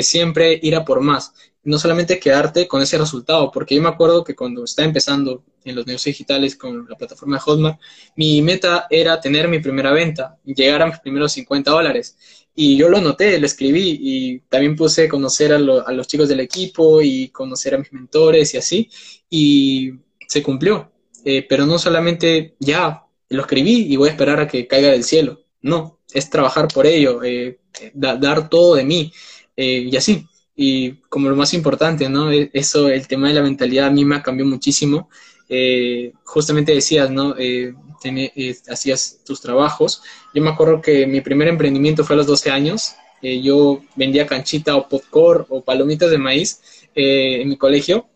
[0.02, 4.24] siempre ir a por más no solamente quedarte con ese resultado, porque yo me acuerdo
[4.24, 7.80] que cuando estaba empezando en los negocios digitales con la plataforma de Hotmart,
[8.15, 12.17] mi meta era tener mi primera venta, llegar a mis primeros 50 dólares.
[12.56, 17.02] Y yo lo noté, lo escribí y también puse conocer a, los chicos del equipo
[17.02, 18.89] y conocer a mis mentores y así.
[19.30, 19.91] Y
[20.28, 20.91] se cumplió.
[21.24, 25.04] Eh, pero no solamente ya lo escribí y voy a esperar a que caiga del
[25.04, 25.45] cielo.
[25.62, 27.60] No, es trabajar por ello, eh,
[27.93, 29.13] dar todo de mí
[29.56, 30.26] eh, y así.
[30.63, 32.32] Y como lo más importante, ¿no?
[32.32, 35.10] E, eso, el tema de la mentalidad a mí me cambió muchísimo.
[35.50, 37.36] Eh, justamente decías, ¿no?
[37.36, 40.04] Eh, eh, hacías tus trabajos.
[40.36, 42.93] Yo me acuerdo que mi primer emprendimiento fue a los 12 años.
[43.24, 46.60] yo vendía canchita o popcorn o palomitas de maíz
[46.95, 48.08] en mi colegio,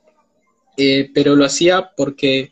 [1.13, 2.51] pero lo hacía porque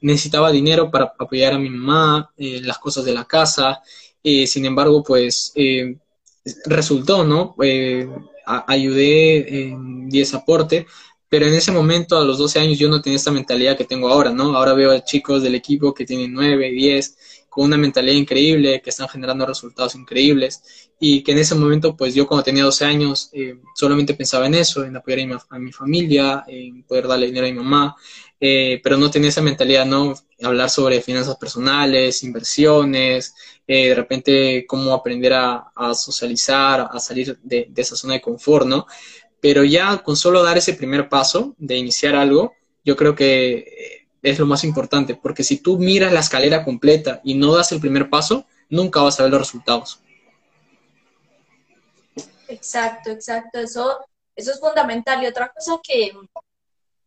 [0.00, 3.82] necesitaba dinero para apoyar a mi mamá, las cosas de la casa.
[4.24, 5.52] sin embargo, pues
[6.66, 7.54] resultó, ¿no?
[8.66, 10.86] Ayudé, en 10 aporte,
[11.28, 14.08] pero en ese momento, a los 12 años, yo no tenía esta mentalidad que tengo
[14.08, 14.56] ahora, ¿no?
[14.56, 17.18] Ahora veo a chicos del equipo que tienen 9, 10,
[17.50, 22.14] con una mentalidad increíble, que están generando resultados increíbles, y que en ese momento, pues
[22.14, 25.58] yo cuando tenía 12 años, eh, solamente pensaba en eso, en apoyar a mi, a
[25.58, 27.96] mi, familia, en poder darle dinero a mi mamá,
[28.40, 30.14] eh, pero no tenía esa mentalidad, ¿no?
[30.42, 33.34] Hablar sobre finanzas personales, inversiones,
[33.66, 38.66] eh, de repente cómo aprender a, socializar, a salir de, de esa zona de confort,
[38.66, 38.86] ¿no?
[39.40, 44.08] pero ya con solo dar ese primer paso de iniciar algo, yo creo que eh,
[44.22, 47.80] es lo más importante, porque si tú miras la escalera completa y no das el
[47.80, 50.02] primer paso, nunca vas a ver los resultados.
[52.48, 53.98] Exacto, exacto, eso,
[54.34, 55.22] eso es fundamental.
[55.22, 56.12] Y otra cosa que,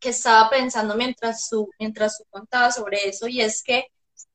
[0.02, 3.88] que estaba pensando mientras tú, mientras tú contabas sobre eso, y es que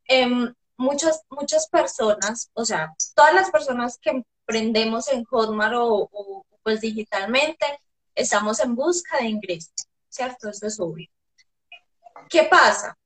[0.05, 6.81] em, muchas, muchas personas, o sea, todas las personas que emprendemos en Hotmart o, pues
[6.81, 7.67] digitalmente,
[8.15, 10.49] estamos en busca de ingresos, ¿cierto?
[10.49, 11.09] Eso es obvio.
[12.31, 12.97] ¿Qué pasa?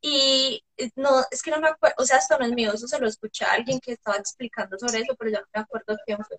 [0.00, 0.62] Y
[0.94, 3.08] no, es que no me acuerdo, o sea, esto no es mío, eso se lo
[3.08, 6.36] escuché a alguien que estaba explicando sobre eso, pero yo no me acuerdo quién fue,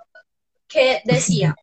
[0.67, 1.55] que decía,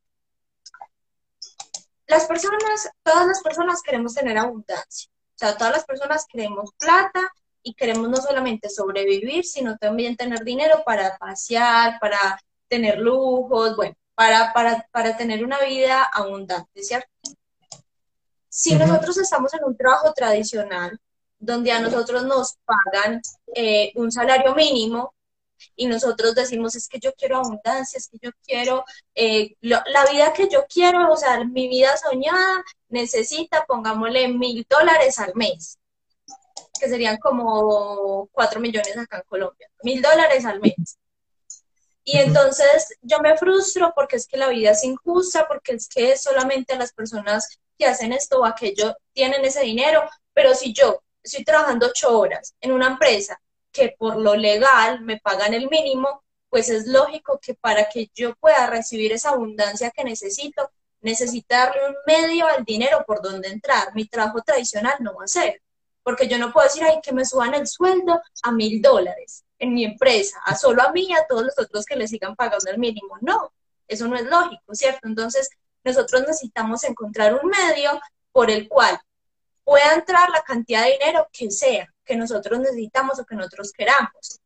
[2.06, 7.32] las personas, todas las personas queremos tener abundancia, o sea, todas las personas queremos plata
[7.62, 13.94] y queremos no solamente sobrevivir, sino también tener dinero para pasear, para tener lujos, bueno,
[14.14, 17.10] para, para, para tener una vida abundante, ¿cierto?
[18.48, 20.98] Si nosotros estamos en un trabajo tradicional,
[21.38, 23.20] donde a nosotros nos pagan
[23.54, 25.12] eh, un salario mínimo
[25.74, 30.32] y nosotros decimos, es que yo quiero abundancia, es que yo quiero eh, la vida
[30.32, 35.78] que yo quiero, o sea, mi vida soñada necesita, pongámosle, mil dólares al mes,
[36.78, 40.98] que serían como cuatro millones acá en Colombia, mil dólares al mes.
[42.04, 46.16] Y entonces yo me frustro porque es que la vida es injusta, porque es que
[46.16, 51.44] solamente las personas que hacen esto o aquello tienen ese dinero, pero si yo estoy
[51.44, 53.40] trabajando ocho horas en una empresa
[53.76, 58.34] que por lo legal me pagan el mínimo, pues es lógico que para que yo
[58.36, 60.70] pueda recibir esa abundancia que necesito,
[61.02, 63.94] necesitarle un medio al dinero por donde entrar.
[63.94, 65.60] Mi trabajo tradicional no va a ser,
[66.02, 69.74] porque yo no puedo decir, ay, que me suban el sueldo a mil dólares en
[69.74, 72.70] mi empresa, a solo a mí y a todos los otros que le sigan pagando
[72.70, 73.18] el mínimo.
[73.20, 73.52] No,
[73.86, 75.06] eso no es lógico, ¿cierto?
[75.06, 75.50] Entonces,
[75.84, 78.00] nosotros necesitamos encontrar un medio
[78.32, 78.98] por el cual
[79.64, 84.40] pueda entrar la cantidad de dinero que sea, que nosotros necesitamos o que nosotros queramos.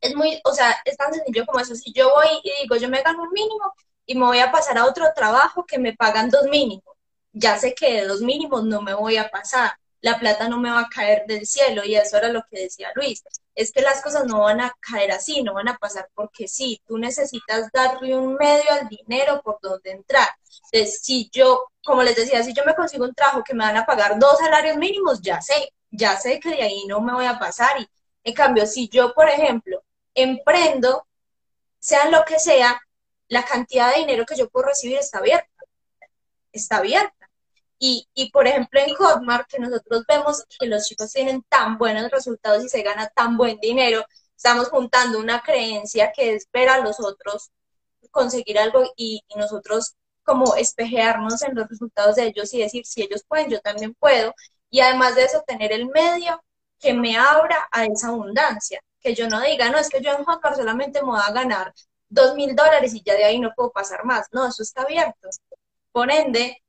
[0.00, 1.74] Es muy, o sea, es tan sencillo como eso.
[1.74, 3.72] Si yo voy y digo, yo me gano un mínimo
[4.06, 6.84] y me voy a pasar a otro trabajo que me pagan dos mínimos,
[7.32, 10.70] ya sé que de dos mínimos no me voy a pasar la plata no me
[10.70, 13.22] va a caer del cielo y eso era lo que decía Luis,
[13.54, 16.80] es que las cosas no van a caer así, no van a pasar porque sí,
[16.86, 20.28] tú necesitas darle un medio al dinero por donde entrar.
[20.72, 23.76] Entonces, si yo, como les decía, si yo me consigo un trabajo que me van
[23.76, 27.26] a pagar dos salarios mínimos, ya sé, ya sé que de ahí no me voy
[27.26, 27.88] a pasar y
[28.24, 29.82] en cambio, si yo, por ejemplo,
[30.14, 31.06] emprendo,
[31.78, 32.80] sea lo que sea,
[33.28, 35.48] la cantidad de dinero que yo puedo recibir está abierta,
[36.52, 37.30] está abierta.
[37.78, 42.10] Y, y, por ejemplo, en Hotmart, que nosotros vemos que los chicos tienen tan buenos
[42.10, 44.04] resultados y se gana tan buen dinero,
[44.36, 47.50] estamos juntando una creencia que espera a los otros
[48.10, 53.02] conseguir algo y, y nosotros como espejearnos en los resultados de ellos y decir, si
[53.02, 54.34] ellos pueden, yo también puedo.
[54.70, 56.42] Y además de eso, tener el medio
[56.78, 58.80] que me abra a esa abundancia.
[59.00, 61.72] Que yo no diga, no, es que yo en Hotmart solamente me voy a ganar
[62.08, 64.28] dos mil dólares y ya de ahí no puedo pasar más.
[64.32, 65.28] No, eso está abierto.
[65.92, 66.62] Por ende,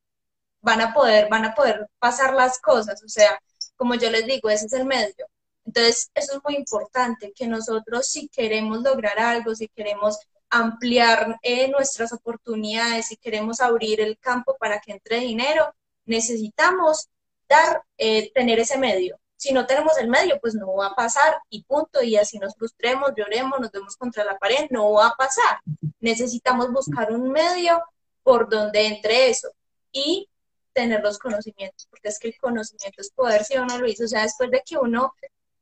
[0.61, 3.39] van a poder, van a poder pasar las cosas, o sea,
[3.75, 5.27] como yo les digo, ese es el medio.
[5.65, 11.69] Entonces, eso es muy importante, que nosotros si queremos lograr algo, si queremos ampliar eh,
[11.69, 15.73] nuestras oportunidades, si queremos abrir el campo para que entre dinero,
[16.05, 17.09] necesitamos
[17.97, 19.17] eh, tener ese medio.
[19.37, 22.03] Si no tenemos el medio, pues no va a pasar y punto.
[22.03, 25.59] Y así nos frustremos, lloremos, nos vemos contra la pared, no va a pasar.
[25.99, 27.83] Necesitamos buscar un medio
[28.23, 29.49] por donde entre eso.
[29.91, 30.29] Y
[30.73, 34.07] tener los conocimientos, porque es que el conocimiento es poder, si uno lo hizo, o
[34.07, 35.13] sea, después de que uno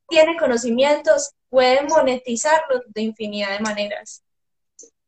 [0.08, 4.24] tiene conocimientos, puede monetizarlos de infinidad de maneras.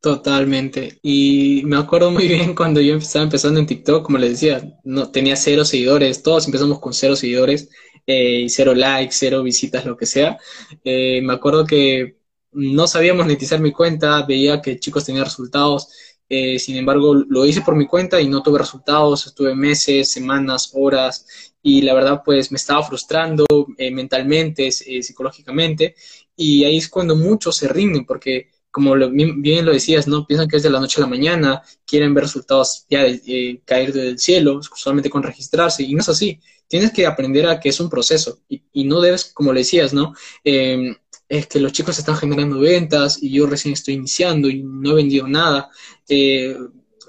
[0.02, 0.98] Totalmente.
[1.00, 5.12] Y me acuerdo muy bien cuando yo estaba empezando en TikTok, como les decía, no
[5.12, 7.68] tenía cero seguidores, todos empezamos con cero seguidores,
[8.06, 10.38] eh, y cero likes, cero visitas, lo que sea.
[10.82, 12.18] Eh, me acuerdo que
[12.50, 15.88] no sabía monetizar mi cuenta, veía que chicos tenían resultados
[16.28, 20.70] eh, sin embargo, lo hice por mi cuenta y no tuve resultados, estuve meses, semanas,
[20.74, 21.26] horas
[21.62, 23.44] y la verdad pues me estaba frustrando
[23.92, 25.94] mentalmente, psicológicamente
[26.34, 30.26] y ahí es cuando muchos se rinden porque como bien lo decías, ¿no?
[30.26, 33.92] Piensan que es de la noche a la mañana, quieren ver resultados ya eh, caer
[33.92, 36.40] del cielo, solamente con registrarse, y no es así.
[36.66, 40.14] Tienes que aprender a que es un proceso, y, no debes, como le decías, ¿no?
[40.42, 40.96] Em,
[41.28, 44.94] es que los chicos están generando ventas y yo recién estoy iniciando y no he
[44.94, 45.70] vendido nada.
[46.08, 46.56] Eh,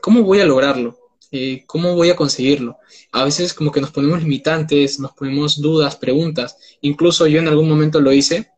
[0.02, 1.00] ¿Cómo voy a lograrlo?
[1.32, 2.78] Eh, ¿Cómo voy a conseguirlo?
[3.14, 6.58] A veces como que nos ponemos limitantes, nos ponemos dudas, preguntas.
[6.82, 8.52] Incluso yo en algún momento lo hice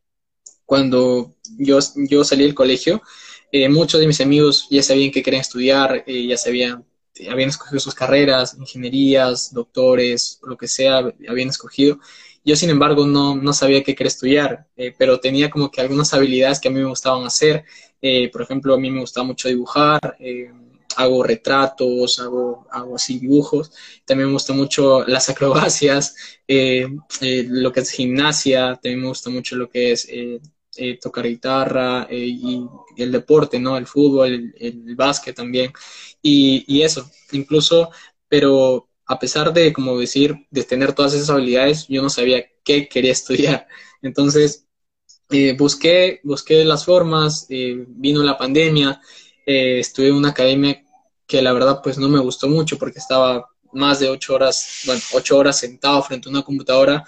[0.65, 3.01] cuando yo, yo salí del colegio.
[3.51, 6.85] Eh, muchos de mis amigos ya sabían que querían estudiar, ya sabían,
[7.29, 11.99] habían escogido sus carreras, ingenierías, doctores, lo que sea, habían escogido.
[12.45, 16.13] Yo, sin embargo, no, no sabía qué quería estudiar, eh, pero tenía como que algunas
[16.13, 17.65] habilidades que a mí me gustaban hacer.
[18.01, 20.51] Eh, por ejemplo, a mí me gustaba mucho dibujar, eh,
[20.95, 23.71] hago retratos, hago, hago así dibujos.
[24.05, 26.15] También me gusta mucho las acrobacias,
[26.47, 30.07] lo que es gimnasia, también me gusta mucho lo que es
[31.01, 32.65] tocar guitarra y
[32.97, 33.77] el deporte, ¿no?
[33.77, 35.71] El fútbol, el, el básquet también.
[36.21, 37.91] Y, y eso, incluso,
[38.27, 42.88] pero a pesar de, como decir, de tener todas esas habilidades, yo no sabía qué
[42.89, 43.67] quería estudiar.
[44.01, 44.65] Entonces,
[45.29, 49.01] eh, busqué, busqué las formas, eh, vino la pandemia,
[49.45, 50.83] eh, estuve en una academia
[51.27, 55.01] que la verdad pues no me gustó mucho porque estaba más de ocho horas, bueno,
[55.13, 57.03] ocho horas sentado frente a una computadora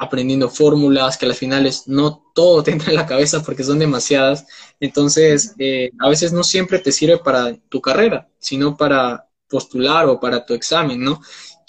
[0.00, 3.78] aprendiendo fórmulas que a las finales no todo te entra en la cabeza porque son
[3.78, 4.46] demasiadas.
[4.80, 5.54] Entonces,
[5.98, 10.54] a veces no siempre te sirve para tu carrera, sino para postular o para tu
[10.54, 11.20] examen, ¿no?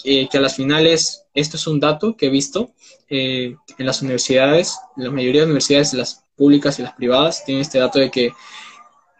[0.02, 2.72] que a las finales, esto es un dato que he visto
[3.08, 7.78] eh, en las universidades, la mayoría de universidades, las públicas y las privadas, tienen este
[7.78, 8.32] dato de que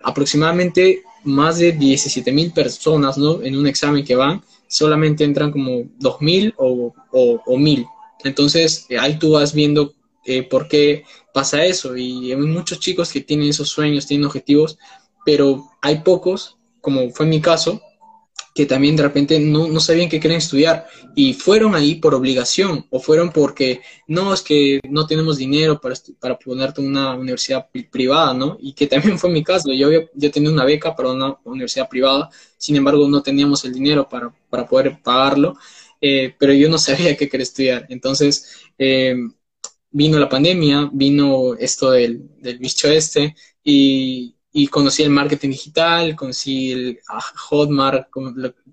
[0.03, 3.43] aproximadamente más de 17 mil personas ¿no?
[3.43, 7.87] en un examen que van, solamente entran como 2.000 o, o, o 1.000.
[8.25, 11.97] Entonces, eh, ahí tú vas viendo eh, por qué pasa eso.
[11.97, 14.79] Y hay muchos chicos que tienen esos sueños, tienen objetivos,
[15.25, 17.81] pero hay pocos, como fue mi caso,
[18.55, 22.87] que también de repente no, no sabían qué querían estudiar y fueron ahí por obligación
[22.91, 27.69] o fueron porque no, es que no tenemos dinero para, para ponerte en una universidad
[27.91, 28.59] privada, ¿no?
[28.61, 32.29] Y que también fue mi caso, yo, yo tenía una beca para una universidad privada,
[32.59, 35.57] sin embargo no teníamos el dinero para, para poder pagarlo,
[36.03, 37.87] eh, pero yo no sabía qué quería estudiar.
[37.89, 39.17] Entonces eh,
[39.91, 43.35] vino la pandemia, vino esto del, del bicho este
[43.65, 47.01] y y conocí el marketing digital, conocí el
[47.49, 48.09] Hotmart,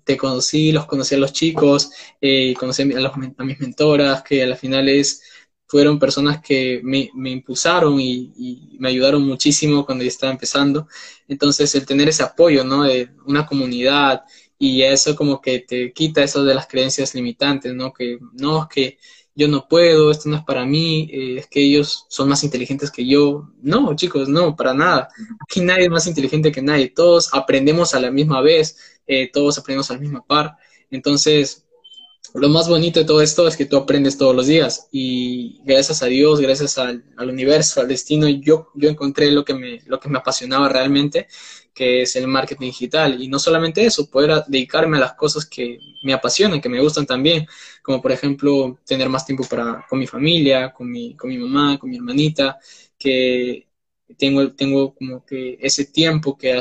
[0.04, 1.90] te conocí, los conocí a los chicos,
[2.20, 5.22] eh, conocí a, mis mentoras, que a las finales
[5.66, 10.86] fueron personas que me, me impulsaron y, me ayudaron muchísimo cuando yo estaba empezando.
[11.28, 12.84] Entonces, el tener ese apoyo, ¿no?
[12.84, 14.22] De una comunidad
[14.62, 17.94] y eso como que te quita eso de las creencias limitantes, ¿no?
[17.94, 18.98] Que no, es que
[19.34, 22.90] yo no puedo, esto no es para mí, eh, es que ellos son más inteligentes
[22.90, 23.48] que yo.
[23.62, 25.08] No, chicos, no, para nada.
[25.40, 26.90] Aquí nadie es más inteligente que nadie.
[26.90, 30.56] Todos aprendemos a la misma vez, eh, todos aprendemos a la misma par.
[30.90, 31.64] Entonces,
[32.34, 36.02] lo más bonito de todo esto es que tú aprendes todos los días y gracias
[36.02, 40.08] a Dios, gracias al, universo, al destino, yo, yo encontré lo que, me, lo que
[40.10, 41.28] me apasionaba realmente,
[41.74, 43.22] que es el marketing digital.
[43.22, 47.06] Y no solamente eso, poder dedicarme a las cosas que me apasionan, que me gustan
[47.06, 47.46] también,
[47.82, 51.78] como por ejemplo tener más tiempo para, con mi familia, con mi, con mi mamá,
[51.78, 52.58] con mi hermanita,
[52.98, 53.66] que
[54.18, 56.60] tengo, tengo como que ese tiempo que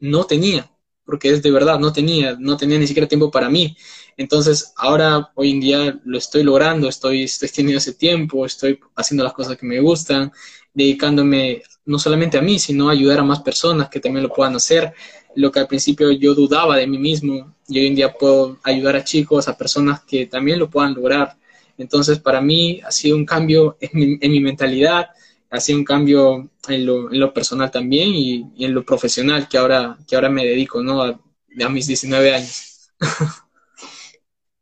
[0.00, 0.70] no tenía,
[1.04, 3.76] porque es de verdad, no tenía, no tenía ni siquiera tiempo para mí.
[4.16, 9.24] Entonces, ahora, hoy en día, lo estoy logrando, estoy, estoy teniendo ese tiempo, estoy haciendo
[9.24, 10.32] las cosas que me gustan,
[10.74, 14.92] dedicándome no solamente a mí, sino ayudar a más personas que también lo puedan hacer.
[15.34, 18.96] Lo que al principio yo dudaba de mí mismo, y hoy en día puedo ayudar
[18.96, 21.36] a chicos, a personas que también lo puedan lograr.
[21.78, 25.08] Entonces, para mí ha sido un cambio en mi, en mi mentalidad,
[25.50, 29.56] ha sido un cambio en lo, en lo personal también y, en lo profesional que
[29.56, 31.02] ahora, que ahora me dedico, ¿no?
[31.02, 32.90] A, a mis 19 años.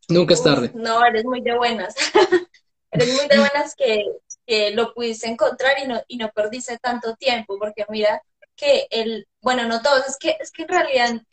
[0.08, 0.70] Nunca es tarde.
[0.74, 1.92] No, eres muy de buenas.
[2.92, 4.04] eres muy de buenas que,
[4.46, 8.22] que, lo pudiste encontrar y no, y no perdiste tanto tiempo, porque mira
[8.56, 11.26] que el, bueno, no todos, es que, es que en realidad en,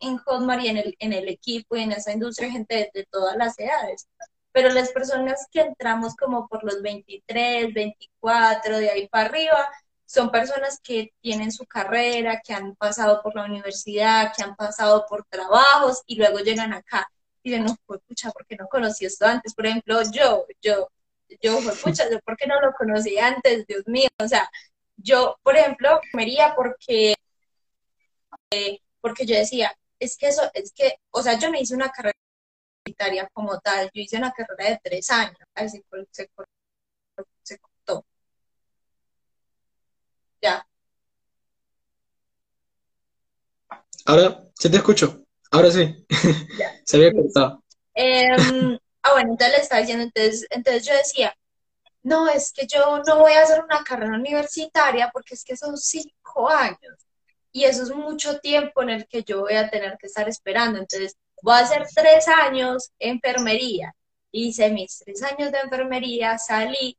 [0.00, 3.06] en Hotmart y en el, en el equipo y en esa industria hay gente de,
[3.06, 4.08] todas las edades,
[4.52, 9.68] pero las personas que entramos como por los 23, 24, de ahí para arriba,
[10.06, 15.04] son personas que tienen su carrera, que han pasado por la universidad, que han pasado
[15.08, 17.08] por trabajos y luego llegan acá
[17.42, 19.54] y no, pues pucha, ¿por qué no conocí esto antes?
[19.54, 20.88] Por ejemplo, yo, yo,
[21.40, 23.66] yo, pucha, ¿por qué no lo conocí antes?
[23.66, 24.50] Dios mío, o sea,
[24.96, 27.14] yo, por ejemplo, me iría porque,
[28.50, 31.90] eh, porque yo decía, es que eso, es que, o sea, yo me hice una
[31.90, 32.16] carrera
[32.86, 36.30] universitaria como tal, yo hice una carrera de tres años, así se, se,
[37.42, 38.04] se cortó.
[40.42, 40.66] Ya.
[44.06, 45.24] Ahora, sí te escucho.
[45.50, 46.06] Ahora sí.
[46.84, 47.62] Se había cortado.
[47.94, 51.34] Em, ah, bueno, le estaba diciendo, entonces, entonces yo decía,
[52.02, 55.76] no, es que yo no voy a hacer una carrera universitaria porque es que son
[55.76, 56.96] cinco años
[57.52, 60.78] y eso es mucho tiempo en el que yo voy a tener que estar esperando.
[60.78, 63.94] Entonces, voy a hacer tres años enfermería.
[64.30, 66.96] Hice mis tres años de enfermería, salí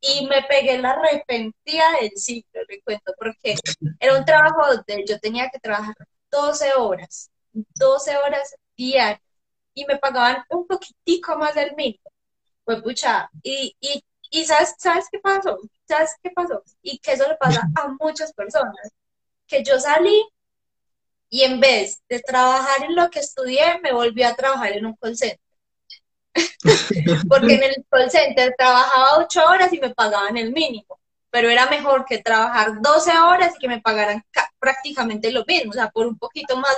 [0.00, 3.54] y me pegué la arrepentida del ciclo, le cuento, porque
[4.00, 5.94] era un trabajo donde yo tenía que trabajar
[6.30, 9.20] 12 horas, 12 horas diarias
[9.74, 12.10] y me pagaban un poquitico más del mínimo.
[12.64, 15.58] Pues pucha, y, y, y ¿sabes, ¿sabes qué pasó?
[15.86, 16.62] ¿Sabes qué pasó?
[16.82, 18.92] Y que eso le pasa a muchas personas
[19.46, 20.24] que yo salí
[21.28, 24.96] y en vez de trabajar en lo que estudié, me volví a trabajar en un
[24.96, 25.40] call center.
[27.28, 31.00] Porque en el call center trabajaba ocho horas y me pagaban el mínimo,
[31.30, 34.22] pero era mejor que trabajar 12 horas y que me pagaran
[34.58, 36.76] prácticamente lo mismo, o sea, por un poquito más,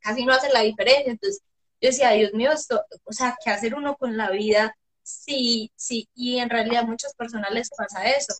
[0.00, 1.10] casi no hace la diferencia.
[1.10, 1.42] Entonces,
[1.80, 4.76] yo decía, Dios mío, esto, o sea, ¿qué hacer uno con la vida?
[5.02, 8.34] Sí, sí, y en realidad a muchas personas les pasa eso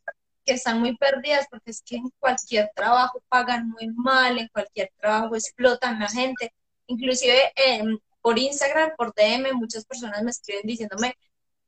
[0.49, 4.91] que están muy perdidas porque es que en cualquier trabajo pagan muy mal, en cualquier
[4.99, 6.55] trabajo explotan la gente.
[6.87, 11.15] Inclusive em, por Instagram, por DM, muchas personas me escriben diciéndome,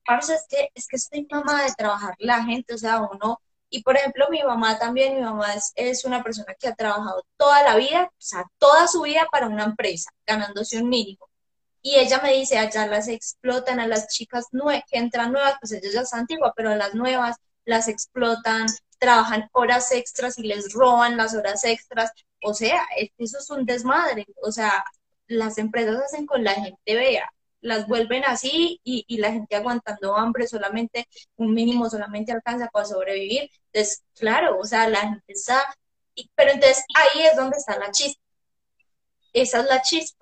[0.06, 3.82] parce, es que, es que estoy mamá de trabajar la gente, o sea, uno, y
[3.82, 7.76] por ejemplo mi mamá también, mi mamá es una persona que ha trabajado toda la
[7.76, 11.29] vida, o sea, toda su vida para una empresa, ganándose un mínimo.
[11.82, 14.46] Y ella me dice, allá las explotan a las chicas
[14.90, 18.66] que entran nuevas, pues ella ya es antigua, pero a las nuevas las explotan,
[18.98, 22.10] trabajan horas extras y les roban las horas extras.
[22.42, 22.86] O sea,
[23.18, 24.26] eso es un desmadre.
[24.42, 24.84] O sea,
[25.26, 27.28] las empresas hacen con la gente, vea,
[27.60, 31.06] las vuelven así y, la gente aguantando hambre solamente,
[31.36, 33.50] un mínimo solamente alcanza para sobrevivir.
[33.72, 35.62] Entonces, claro, o sea, la gente está...
[36.34, 38.20] pero entonces ahí es donde está la chispa.
[39.32, 40.19] Esa es la chispa.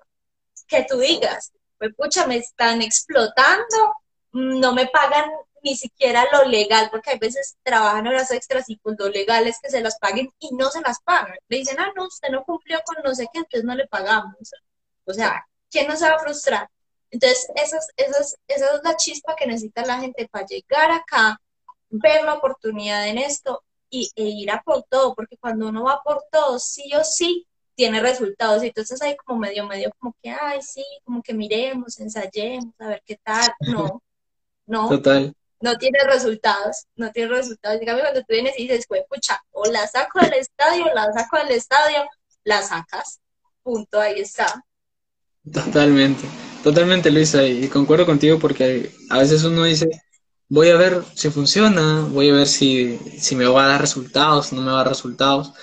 [0.69, 3.95] Que tú digas, pues pucha, me están explotando,
[4.31, 5.29] no me pagan
[5.63, 9.59] ni siquiera lo legal, porque hay veces trabajan horas extras y pues lo legal es
[9.61, 11.35] que se las paguen y no se las pagan.
[11.49, 14.35] Le dicen, ah, no, usted no cumplió con no sé qué, entonces no le pagamos.
[15.05, 16.69] O sea, ¿quién no se va a frustrar?
[17.11, 21.41] Entonces, esa es, esa es la chispa que necesita la gente para llegar acá,
[21.89, 26.01] ver la oportunidad en esto y, e ir a por todo, porque cuando uno va
[26.03, 27.47] por todo, sí o sí,
[27.79, 28.61] tiene resultados.
[28.61, 32.87] Y entonces hay como medio, medio, como que, ay, sí, como que miremos, ensayemos, a
[32.89, 33.49] ver qué tal.
[33.61, 34.03] No,
[34.67, 34.89] no.
[34.89, 37.79] Total no tiene resultados, no tiene resultados.
[37.79, 41.37] Dígame cuando tú vienes y dices, pues, pucha, o la saco del estadio, la saco
[41.37, 41.97] del estadio,
[42.43, 43.19] la sacas.
[43.61, 44.63] Punto, ahí está.
[45.51, 46.23] Totalmente,
[46.63, 49.89] totalmente, Luisa, y concuerdo contigo porque a veces uno dice,
[50.47, 54.53] voy a ver si funciona, voy a ver si, si me va a dar resultados,
[54.53, 55.53] no me va a dar resultados.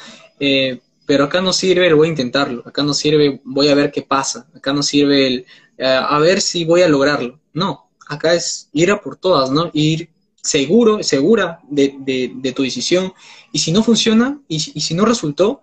[0.40, 3.90] Eh, pero acá no sirve el voy a intentarlo, acá no sirve voy a ver
[3.90, 5.46] qué pasa, acá no sirve el
[5.78, 7.40] eh, a ver si voy a lograrlo.
[7.52, 9.70] No, acá es ir a por todas, ¿no?
[9.72, 10.10] Ir
[10.42, 13.12] seguro, segura de, tu decisión.
[13.52, 15.62] Y si no funciona, y, si no resultó,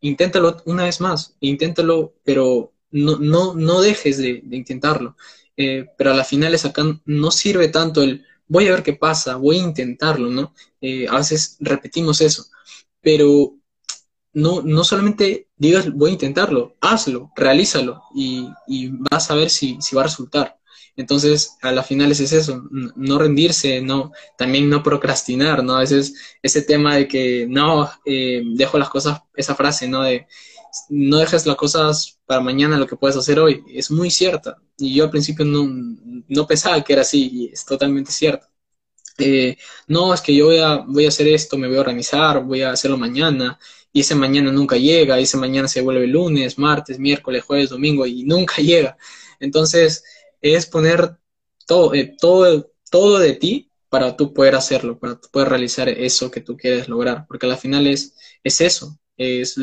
[0.00, 5.16] inténtalo una vez más, inténtalo, pero no, no, no dejes de, intentarlo.
[5.56, 8.94] Eh, pero a la final es acá no sirve tanto el voy a ver qué
[8.94, 10.54] pasa, voy a intentarlo, ¿no?
[10.80, 12.46] Eh, a veces repetimos eso,
[13.00, 13.54] pero
[14.34, 19.78] no, no solamente digas voy a intentarlo, hazlo, realízalo y, y vas a ver si,
[19.80, 20.58] si va a resultar.
[20.96, 25.76] Entonces, a la final es eso, no rendirse, no, también no procrastinar, ¿no?
[25.76, 30.02] A veces ese tema de que no, eh, dejo las cosas, esa frase, ¿no?
[30.02, 30.26] De
[30.88, 34.58] no dejes las cosas para mañana lo que puedes hacer hoy, es muy cierta.
[34.78, 35.66] Y yo al principio no,
[36.28, 38.46] no pensaba que era así, y es totalmente cierto.
[39.18, 39.56] Eh,
[39.88, 42.62] no, es que yo voy a, voy a hacer esto, me voy a organizar, voy
[42.62, 43.58] a hacerlo mañana,
[43.92, 48.06] y ese mañana nunca llega, y ese mañana se vuelve lunes, martes, miércoles, jueves, domingo,
[48.06, 48.96] y nunca llega.
[49.40, 50.04] Entonces,
[50.40, 51.16] es poner
[51.66, 56.30] todo, eh, todo, todo de ti para tú poder hacerlo, para tú poder realizar eso
[56.30, 59.56] que tú quieres lograr, porque al final es, es eso, es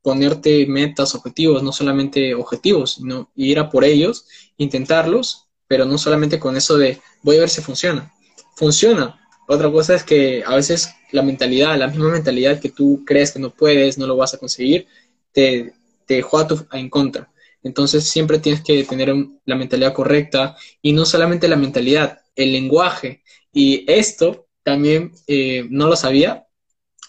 [0.00, 6.38] ponerte metas, objetivos, no solamente objetivos, sino ir a por ellos, intentarlos, pero no solamente
[6.38, 8.12] con eso de voy a ver si funciona.
[8.54, 9.25] Funciona.
[9.48, 13.38] Otra cosa es que a veces la mentalidad, la misma mentalidad que tú crees que
[13.38, 14.86] no puedes, no lo vas a conseguir,
[15.32, 15.72] te,
[16.06, 17.30] te juega en contra.
[17.62, 19.12] Entonces siempre tienes que tener
[19.44, 23.22] la mentalidad correcta y no solamente la mentalidad, el lenguaje.
[23.52, 26.46] Y esto también eh, no lo sabía,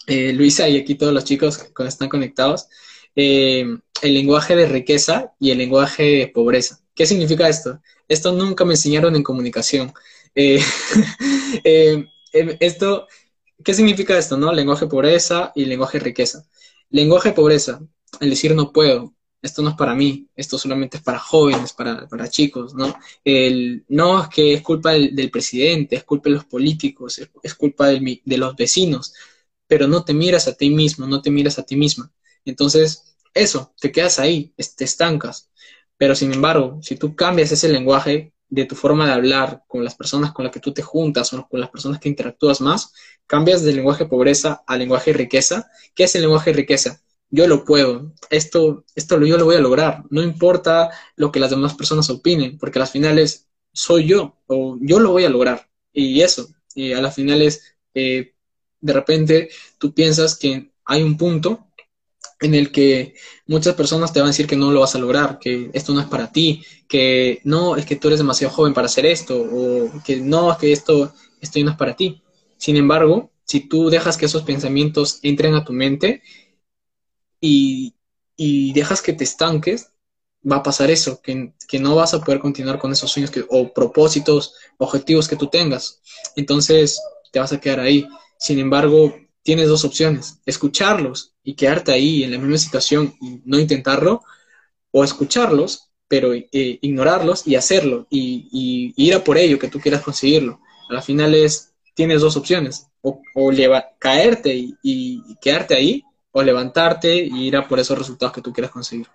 [0.06, 2.68] eh, Luisa y aquí todos los chicos que están conectados,
[3.14, 3.66] eh,
[4.02, 6.80] el lenguaje de riqueza y el lenguaje de pobreza.
[6.94, 7.80] ¿Qué significa esto?
[8.08, 9.92] Esto nunca me enseñaron en comunicación.
[12.32, 13.06] esto,
[13.64, 14.36] ¿Qué significa esto?
[14.36, 14.52] No?
[14.52, 16.46] Lenguaje pobreza y lenguaje riqueza.
[16.90, 17.80] Lenguaje pobreza,
[18.20, 22.08] el decir no puedo, esto no es para mí, esto solamente es para jóvenes, para,
[22.08, 22.94] para chicos, ¿no?
[23.24, 27.88] El, no es que es culpa del, presidente, es culpa de los políticos, es, culpa
[27.88, 29.12] de, de los vecinos,
[29.66, 32.10] pero no te miras a ti mismo, no te miras a ti misma.
[32.44, 35.50] Entonces, eso, te quedas ahí, te estancas.
[35.96, 39.94] Pero sin embargo, si tú cambias ese lenguaje de tu forma de hablar con las
[39.94, 42.92] personas con las que tú te juntas o con las personas que interactúas más,
[43.26, 45.70] cambias del lenguaje pobreza al lenguaje riqueza.
[45.94, 47.02] ¿Qué es el lenguaje riqueza?
[47.30, 51.50] Yo lo puedo, esto, esto yo lo voy a lograr, no importa lo que las
[51.50, 55.68] demás personas opinen, porque a las finales soy yo o yo lo voy a lograr.
[55.92, 58.34] Y eso, y a las finales, eh,
[58.80, 61.67] de repente tú piensas que hay un punto
[62.40, 63.14] en el que
[63.46, 66.00] muchas personas te van a decir que no lo vas a lograr, que esto no
[66.00, 69.90] es para ti, que no, es que tú eres demasiado joven para hacer esto, o
[70.04, 72.22] que no, es que esto, esto no es para ti.
[72.56, 76.22] Sin embargo, si tú dejas que esos pensamientos entren a tu mente
[77.40, 77.94] y,
[78.72, 79.90] dejas que te estanques,
[80.48, 83.44] va a pasar eso, que, que, no vas a poder continuar con esos sueños que,
[83.48, 86.00] o propósitos, objetivos que tú tengas.
[86.36, 87.00] Entonces,
[87.32, 88.06] te vas a quedar ahí.
[88.38, 89.12] Sin embargo,
[89.42, 94.22] tienes dos opciones, escucharlos y quedarte ahí en la misma situación y no intentarlo,
[94.90, 100.02] o escucharlos, pero eh, ignorarlos y hacerlo, y, ir a por ello que tú quieras
[100.02, 100.60] conseguirlo.
[100.88, 103.20] A la final es, tienes dos opciones, o,
[103.98, 108.70] caerte y, quedarte ahí, o levantarte y ir a por esos resultados que tú quieras
[108.70, 109.06] conseguir.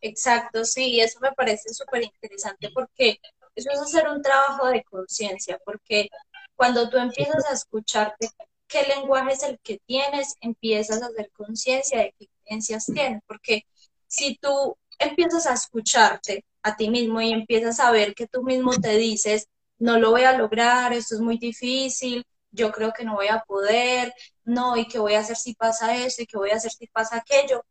[0.00, 3.20] Exacto, sí, eso me parece súper interesante porque
[3.54, 6.08] eso es hacer un trabajo de conciencia, porque
[6.56, 8.30] cuando tú empiezas a escucharte
[8.68, 13.66] qué lenguaje es el que tienes, empiezas a hacer conciencia de qué creencias tienes, porque
[14.06, 18.72] si tú empiezas a escucharte a ti mismo y empiezas a ver que tú mismo
[18.72, 19.48] te dices,
[19.78, 23.40] no lo voy a lograr, esto es muy difícil, yo creo que no voy a
[23.40, 26.70] poder, no, y qué voy a hacer si pasa esto, y qué voy a hacer
[26.70, 27.64] si pasa aquello.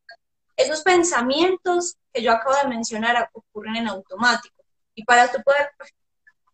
[0.57, 4.63] Esos pensamientos que yo acabo de mencionar ocurren en automático.
[4.93, 5.71] Y para tu poder,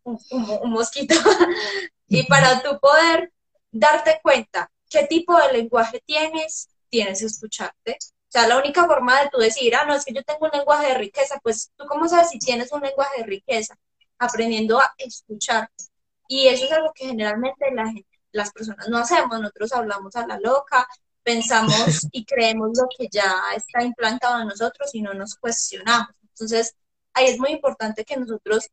[0.03, 1.15] un mosquito,
[2.07, 3.31] y para tu poder
[3.71, 7.97] darte cuenta qué tipo de lenguaje tienes, tienes que escucharte.
[8.01, 10.51] O sea, la única forma de tú decir, ah, no, es que yo tengo un
[10.51, 13.75] lenguaje de riqueza, pues tú cómo sabes si tienes un lenguaje de riqueza,
[14.17, 15.69] aprendiendo a escuchar.
[16.27, 17.93] Y eso es algo que generalmente la
[18.31, 20.87] las personas no hacemos, nosotros hablamos a la loca,
[21.23, 26.15] pensamos y creemos lo que ya está implantado en nosotros y no nos cuestionamos.
[26.21, 26.75] Entonces,
[27.13, 28.69] ahí es muy importante que nosotros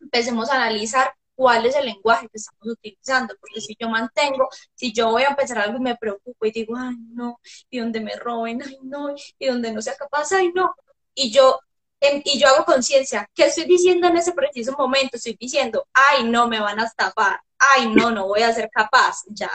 [0.00, 4.92] empecemos a analizar cuál es el lenguaje que estamos utilizando, porque si yo mantengo, si
[4.92, 8.14] yo voy a empezar algo y me preocupo y digo, ay, no, y donde me
[8.16, 10.74] roben, ay, no, y donde no sea capaz, ay, no,
[11.14, 11.58] y yo,
[11.98, 15.16] em, y yo hago conciencia, ¿qué estoy diciendo en ese preciso momento?
[15.16, 19.22] Estoy diciendo, ay, no, me van a estafar, ay, no, no voy a ser capaz,
[19.28, 19.50] ya,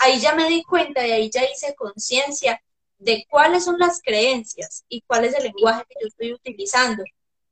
[0.00, 2.58] ahí ya me di cuenta y ahí ya hice conciencia
[2.96, 7.04] de cuáles son las creencias y cuál es el lenguaje que yo estoy utilizando.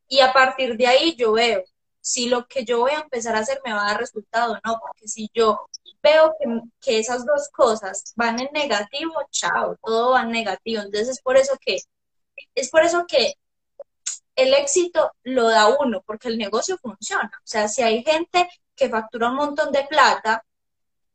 [0.08, 1.62] Y a partir de ahí yo veo,
[2.06, 4.60] si lo que yo voy a empezar a hacer me va a dar resultado o
[4.64, 5.68] no, porque si yo
[6.00, 6.36] veo
[6.80, 10.82] que, esas dos cosas van en negativo, chao, todo va en negativo.
[10.82, 11.80] Entonces es por eso que,
[12.54, 13.34] es por eso que
[14.36, 17.32] el éxito lo da uno, porque el negocio funciona.
[17.38, 20.44] O sea, si hay gente que factura un montón de plata,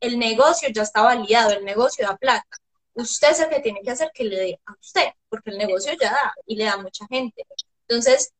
[0.01, 2.57] el negocio ya está validado, el negocio da plata.
[2.95, 5.93] Usted es el que tiene que hacer que le dé a usted, porque el negocio
[5.93, 7.45] ya da y le da mucha gente.
[7.87, 8.33] Entonces,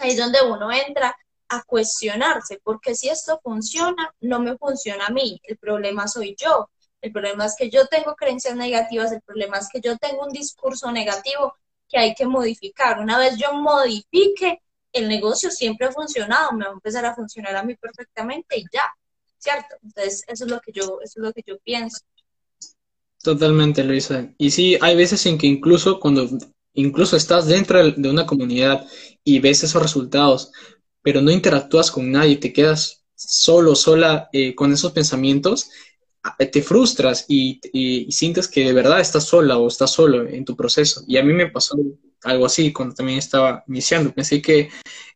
[0.00, 1.16] ahí es donde uno entra
[1.48, 6.70] a cuestionarse, porque si esto funciona, no me funciona a mí, el problema soy yo,
[7.00, 10.32] el problema es que yo tengo creencias negativas, el problema es que yo tengo un
[10.32, 11.54] discurso negativo
[11.88, 12.98] que hay que modificar.
[12.98, 14.60] Una vez yo modifique,
[14.92, 18.64] el negocio siempre ha funcionado, me va a empezar a funcionar a mí perfectamente y
[18.72, 18.84] ya,
[19.38, 19.76] ¿cierto?
[19.82, 21.98] Entonces, eso es lo que yo, eso es lo que yo pienso.
[23.22, 24.28] Totalmente, Luisa.
[24.38, 26.28] Y sí, hay veces en que incluso cuando
[26.74, 28.86] incluso estás dentro de una comunidad
[29.24, 30.52] y ves esos resultados,
[31.06, 35.70] pero no interactúas con nadie, te quedas solo, sola eh, con esos pensamientos,
[36.36, 37.60] te frustras y,
[38.10, 41.04] sientes que de verdad estás sola o estás solo en tu proceso.
[41.06, 41.76] Y a mí me pasó
[42.24, 44.12] algo así cuando también estaba iniciando.
[44.12, 44.68] Pensé que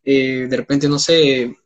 [0.05, 1.57] eh, de repente, no sé,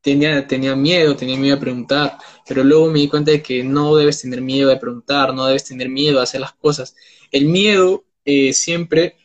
[0.00, 2.16] tenía, tenía miedo, tenía miedo de preguntar,
[2.48, 5.64] pero luego me di cuenta de que no debes tener miedo de preguntar, no debes
[5.64, 6.96] tener miedo de hacer las cosas.
[7.30, 9.18] El miedo eh, siempre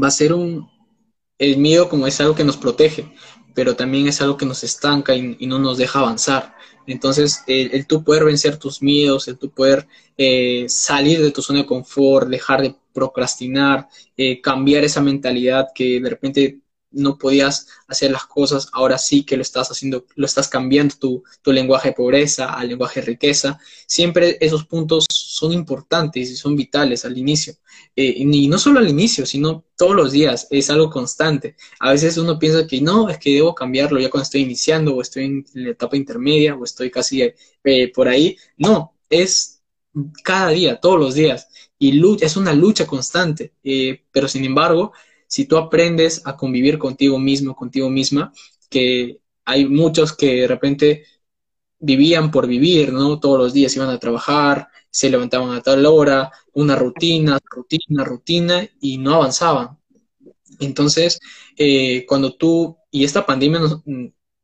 [0.00, 0.70] va a ser un...
[1.38, 3.12] El miedo como es algo que nos protege,
[3.58, 6.54] pero también es algo que nos estanca y, no nos deja avanzar.
[6.86, 11.58] Entonces, el, tú poder vencer tus miedos, el tú poder eh, salir de tu zona
[11.58, 18.10] de confort, dejar de procrastinar, eh, cambiar esa mentalidad que de repente no podías hacer
[18.10, 21.94] las cosas, ahora sí que lo estás haciendo, lo estás cambiando tu, tu lenguaje de
[21.94, 23.58] pobreza al lenguaje de riqueza.
[23.86, 27.54] Siempre esos puntos son importantes y son vitales al inicio.
[27.94, 31.56] Eh, y no solo al inicio, sino todos los días, es algo constante.
[31.80, 35.02] A veces uno piensa que no, es que debo cambiarlo ya cuando estoy iniciando o
[35.02, 38.36] estoy en la etapa intermedia o estoy casi eh, por ahí.
[38.56, 39.62] No, es
[40.22, 41.48] cada día, todos los días.
[41.78, 43.54] Y lucha, es una lucha constante.
[43.62, 44.92] Eh, pero sin embargo,
[45.28, 48.32] si tú aprendes a convivir contigo mismo, contigo misma,
[48.68, 51.04] que hay muchos que de repente
[51.78, 53.20] vivían por vivir, ¿no?
[53.20, 58.68] Todos los días iban a trabajar, se levantaban a tal hora, una rutina, rutina, rutina,
[58.80, 59.78] y no avanzaban.
[60.60, 61.20] Entonces,
[61.56, 63.82] eh, cuando tú, y esta pandemia nos,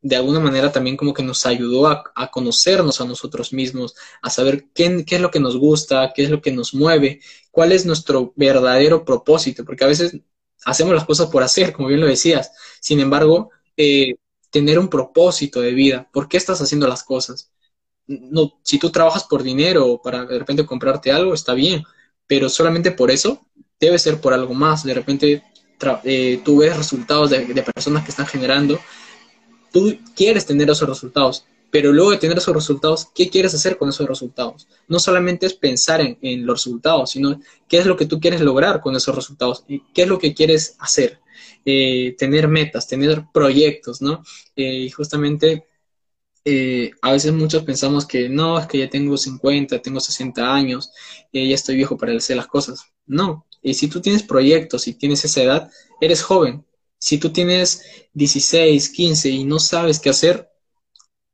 [0.05, 4.67] de alguna manera también como que nos ayudó a, conocernos a nosotros mismos, a saber
[4.73, 7.87] qué, qué, es lo que nos gusta, qué es lo que nos mueve, cuál es
[7.87, 10.19] nuestro verdadero propósito, porque a veces
[10.65, 12.51] hacemos las cosas por hacer, como bien lo decías.
[12.81, 14.15] Sin embargo, eh,
[14.49, 16.09] tener un propósito de vida.
[16.11, 17.51] ¿Por qué estás haciendo las cosas?
[18.07, 21.83] No, si tú trabajas por dinero o para de repente comprarte algo, está bien,
[22.27, 23.45] pero solamente por eso
[23.79, 24.83] debe ser por algo más.
[24.83, 25.43] De repente
[26.03, 28.79] eh, tú ves resultados de, de personas que están generando,
[29.71, 33.89] tú quieres tener esos resultados pero luego de tener esos resultados, ¿qué quieres hacer con
[33.89, 34.67] esos resultados?
[34.87, 38.81] No solamente es pensar en, los resultados, sino qué es lo que tú quieres lograr
[38.81, 41.19] con esos resultados qué es lo que quieres hacer.
[41.65, 44.23] Eh, tener metas, tener proyectos, ¿no?
[44.55, 45.65] Eh, y justamente
[46.45, 50.91] eh, a veces muchos pensamos que no, es que ya tengo 50, tengo 60 años,
[51.33, 52.85] ya estoy viejo para hacer las cosas.
[53.07, 56.63] No, y si tú tienes proyectos y tienes esa edad, eres joven.
[56.99, 60.49] Si tú tienes 16, 15 y no sabes qué hacer,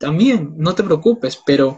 [0.02, 1.78] también, no te preocupes, pero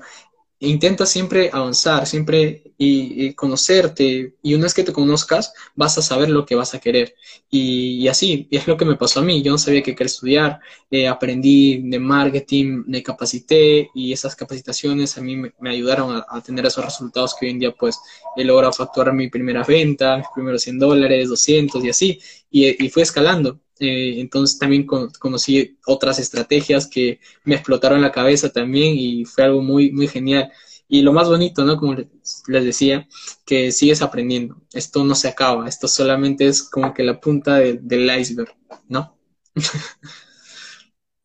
[0.60, 4.36] intenta siempre avanzar, siempre y, conocerte.
[4.42, 7.16] Y una vez que te conozcas, vas a saber lo que vas a querer.
[7.50, 9.42] Y, así, y es lo que me pasó a mí.
[9.42, 10.60] Yo no sabía qué quería estudiar.
[10.90, 16.66] Eh, aprendí de marketing, me capacité y esas capacitaciones a mí me, ayudaron a, tener
[16.66, 18.00] esos resultados que hoy en día pues
[18.38, 22.20] he logrado facturar mi primera venta, mis primeros 100 dólares, 200 y así.
[22.50, 23.60] Y, y fue escalando.
[23.80, 29.62] Eh, entonces también conocí otras estrategias que me explotaron la cabeza también y fue algo
[29.62, 30.52] muy, muy genial.
[30.88, 31.78] Y lo más bonito, ¿no?
[31.78, 33.08] Como les decía,
[33.46, 34.62] que sigues aprendiendo.
[34.74, 38.56] Esto no se acaba, esto solamente es como que la punta del iceberg,
[38.88, 39.18] ¿no?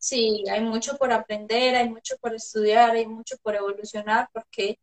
[0.01, 4.79] Sí, hay mucho por aprender, hay mucho por estudiar, hay mucho por evolucionar, porque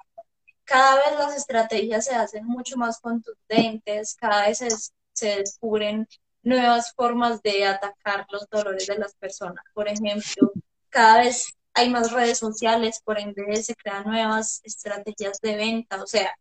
[0.65, 4.69] cada vez las estrategias se hacen mucho más contundentes, cada vez se,
[5.15, 6.07] se descubren
[6.47, 9.65] nuevas formas de atacar los dolores de las personas.
[9.75, 10.53] Por ejemplo,
[10.89, 16.07] cada vez hay más redes sociales, por ende se crean nuevas estrategias de venta, o
[16.07, 16.33] sea,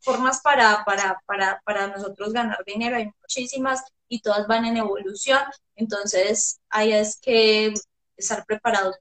[0.00, 5.40] formas para, para, para, para nosotros ganar dinero, hay muchísimas y todas van en evolución,
[5.76, 7.72] entonces es que
[8.16, 8.96] estar preparados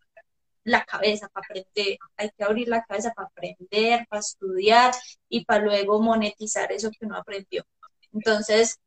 [0.64, 4.94] la cabeza para aprender, hay que abrir la cabeza para aprender, para estudiar
[5.28, 7.66] y para luego monetizar eso que uno aprendió.
[8.14, 8.80] Entonces,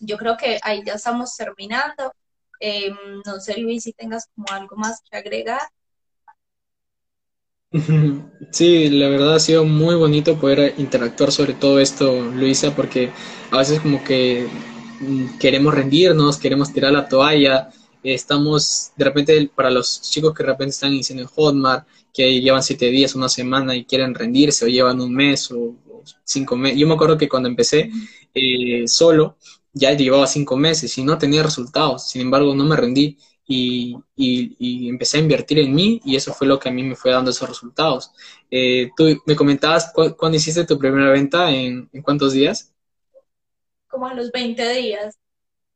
[0.00, 2.12] yo creo que ahí ya estamos terminando.
[2.60, 5.60] Em, no sé, Luis, si tengas como algo más que agregar.
[8.52, 13.12] Sí, la verdad ha sido muy bonito poder interactuar sobre todo esto, Luisa, porque
[13.50, 14.48] a veces como que
[15.00, 17.70] mm, queremos rendirnos, queremos tirar la toalla,
[18.02, 22.62] estamos de repente para los chicos que de repente están iniciando en Hotmart, que llevan
[22.62, 25.76] siete días, una semana y quieren rendirse o llevan un mes o,
[26.24, 26.78] cinco meses.
[26.78, 27.90] Yo me acuerdo que cuando empecé
[28.34, 29.36] eh, solo,
[29.72, 32.08] ya llevaba cinco meses y no tenía resultados.
[32.08, 36.46] Sin embargo, no me rendí y, y, empecé a invertir en mí y eso fue
[36.46, 38.12] lo que a mí me fue dando esos resultados.
[38.50, 42.72] Eh, tú me comentabas cuándo hiciste tu primera venta, ¿En, en, cuántos días?
[43.88, 45.18] Como a los 20 días.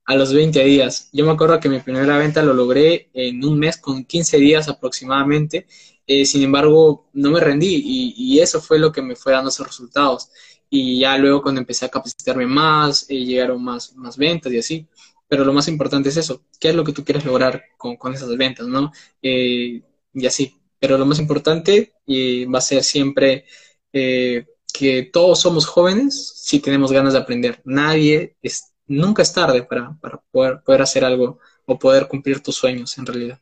[0.06, 1.08] A los 20 días.
[1.12, 4.68] Yo me acuerdo que mi primera venta lo logré en un mes con 15 días
[4.68, 5.66] aproximadamente.
[6.06, 7.82] Eh, sin embargo, no me rendí
[8.16, 10.28] y, eso fue lo que me fue dando esos resultados
[10.68, 14.88] y ya luego cuando empecé a capacitarme más, eh, llegaron más, más ventas y así.
[15.28, 18.12] Pero lo más importante es eso, ¿qué es lo que tú quieres lograr con, con
[18.14, 18.92] esas ventas, no?
[19.22, 19.82] Eh,
[20.12, 20.60] y así.
[20.78, 23.46] Pero lo más importante eh, va a ser siempre
[23.92, 27.62] que todos somos jóvenes si tenemos ganas de aprender.
[27.64, 32.56] Nadie es, nunca es tarde para, para poder, poder hacer algo o poder cumplir tus
[32.56, 33.40] sueños en realidad.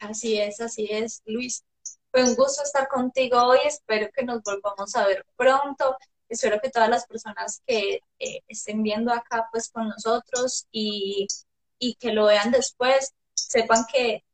[0.00, 1.64] Así es, así es, Luis.
[2.10, 5.96] Fue un gusto estar contigo hoy, espero que nos volvamos a ver pronto.
[6.28, 11.26] Espero que todas las personas que eh, estén viendo acá pues con nosotros y,
[11.78, 14.24] y que lo vean después, sepan que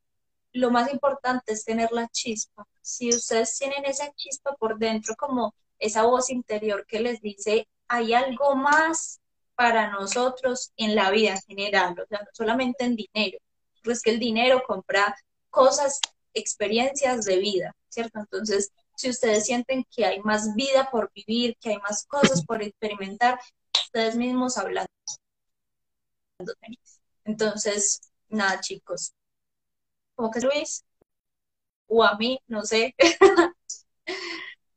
[0.53, 2.67] lo más importante es tener la chispa.
[2.81, 8.15] Si ustedes tienen esa chispa por dentro, como esa voz interior que les dice, hay
[8.15, 9.21] algo más
[9.55, 13.39] para nosotros en la vida en general, o sea, no solamente en dinero,
[13.83, 15.15] pues que el dinero compra
[15.51, 16.01] cosas,
[16.33, 18.21] experiencias de vida, ¿cierto?
[18.21, 22.63] Entonces, si ustedes sienten que hay más vida por vivir, que hay más cosas por
[22.63, 23.39] experimentar,
[23.85, 24.91] ustedes mismos hablando.
[27.25, 29.13] Entonces, nada, chicos.
[30.15, 30.85] ¿Cómo que Luis?
[31.87, 32.95] O a mí, no sé.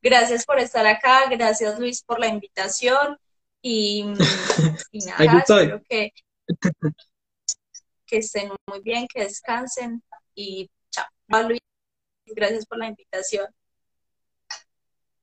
[0.04, 3.18] gracias por estar acá, gracias Luis por la invitación
[3.62, 4.04] y,
[5.06, 6.12] nada, espero que,
[8.06, 10.04] que estén muy bien, que descansen
[10.36, 11.06] y chao.
[11.48, 11.62] Luis,
[12.26, 13.48] gracias por la invitación.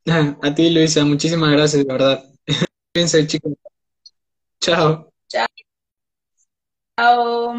[0.42, 2.24] A ti, Luisa, muchísimas gracias, de verdad.
[2.92, 3.52] Cuídense, chicos.
[4.60, 5.12] Chao.
[5.28, 5.46] Chao.
[6.96, 7.58] Chao.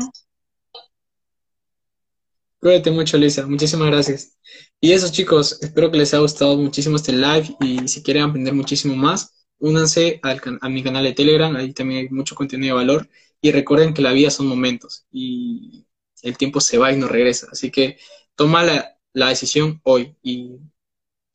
[2.60, 3.48] Cuídate mucho, Luisa.
[3.48, 4.38] Muchísimas gracias.
[4.80, 8.54] Y eso, chicos, espero que les haya gustado muchísimo este live y si quieren aprender
[8.54, 12.86] muchísimo más, únanse al a mi canal de Telegram, ahí también hay mucho contenido de
[12.86, 13.10] valor.
[13.42, 15.86] Y recuerden que la vida son momentos y
[16.24, 17.48] el tiempo se va y no regresa.
[17.52, 17.98] Así que
[18.36, 20.16] toma la, decisión hoy.
[20.22, 20.58] Y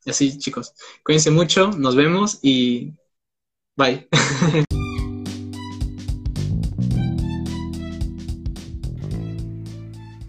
[0.05, 0.73] así, chicos,
[1.03, 2.93] cuídense mucho, nos vemos y
[3.75, 4.07] bye.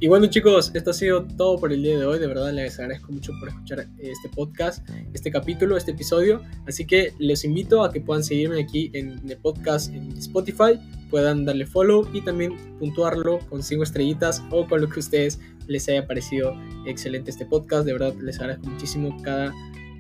[0.01, 2.21] Y bueno chicos, esto ha sido todo por el día de hoy.
[2.21, 6.41] De verdad les agradezco mucho por escuchar este podcast, este capítulo, este episodio.
[6.69, 10.79] Así que les invito a que puedan seguirme aquí en el podcast en Spotify,
[11.11, 15.41] puedan darle follow y también puntuarlo con 5 estrellitas o con lo que a ustedes
[15.67, 16.55] les haya parecido
[16.87, 17.85] excelente este podcast.
[17.85, 19.53] De verdad les agradezco muchísimo cada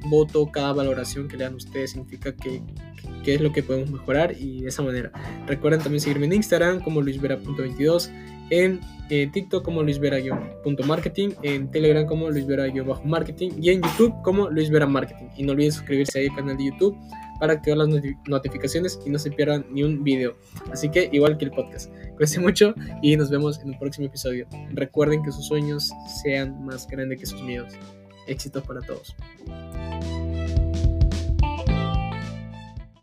[0.06, 2.62] voto, cada valoración que le dan ustedes significa que,
[3.24, 5.10] que, es lo que podemos mejorar y de esa manera.
[5.48, 8.80] Recuerden también seguirme en Instagram como luisvera.22 en
[9.10, 10.00] eh, TikTok como Luis
[10.84, 12.46] Marketing, en Telegram como Luis
[13.04, 15.26] Marketing y en YouTube como Luis Vera Marketing.
[15.36, 16.96] Y no olviden suscribirse ahí al canal de YouTube
[17.40, 17.88] para activar las
[18.26, 20.36] notificaciones y no se pierdan ni un video.
[20.72, 21.90] Así que igual que el podcast.
[22.16, 24.46] Cuídense mucho y nos vemos en un próximo episodio.
[24.72, 25.90] Recuerden que sus sueños
[26.22, 27.72] sean más grandes que sus miedos.
[28.26, 29.16] Éxitos para todos.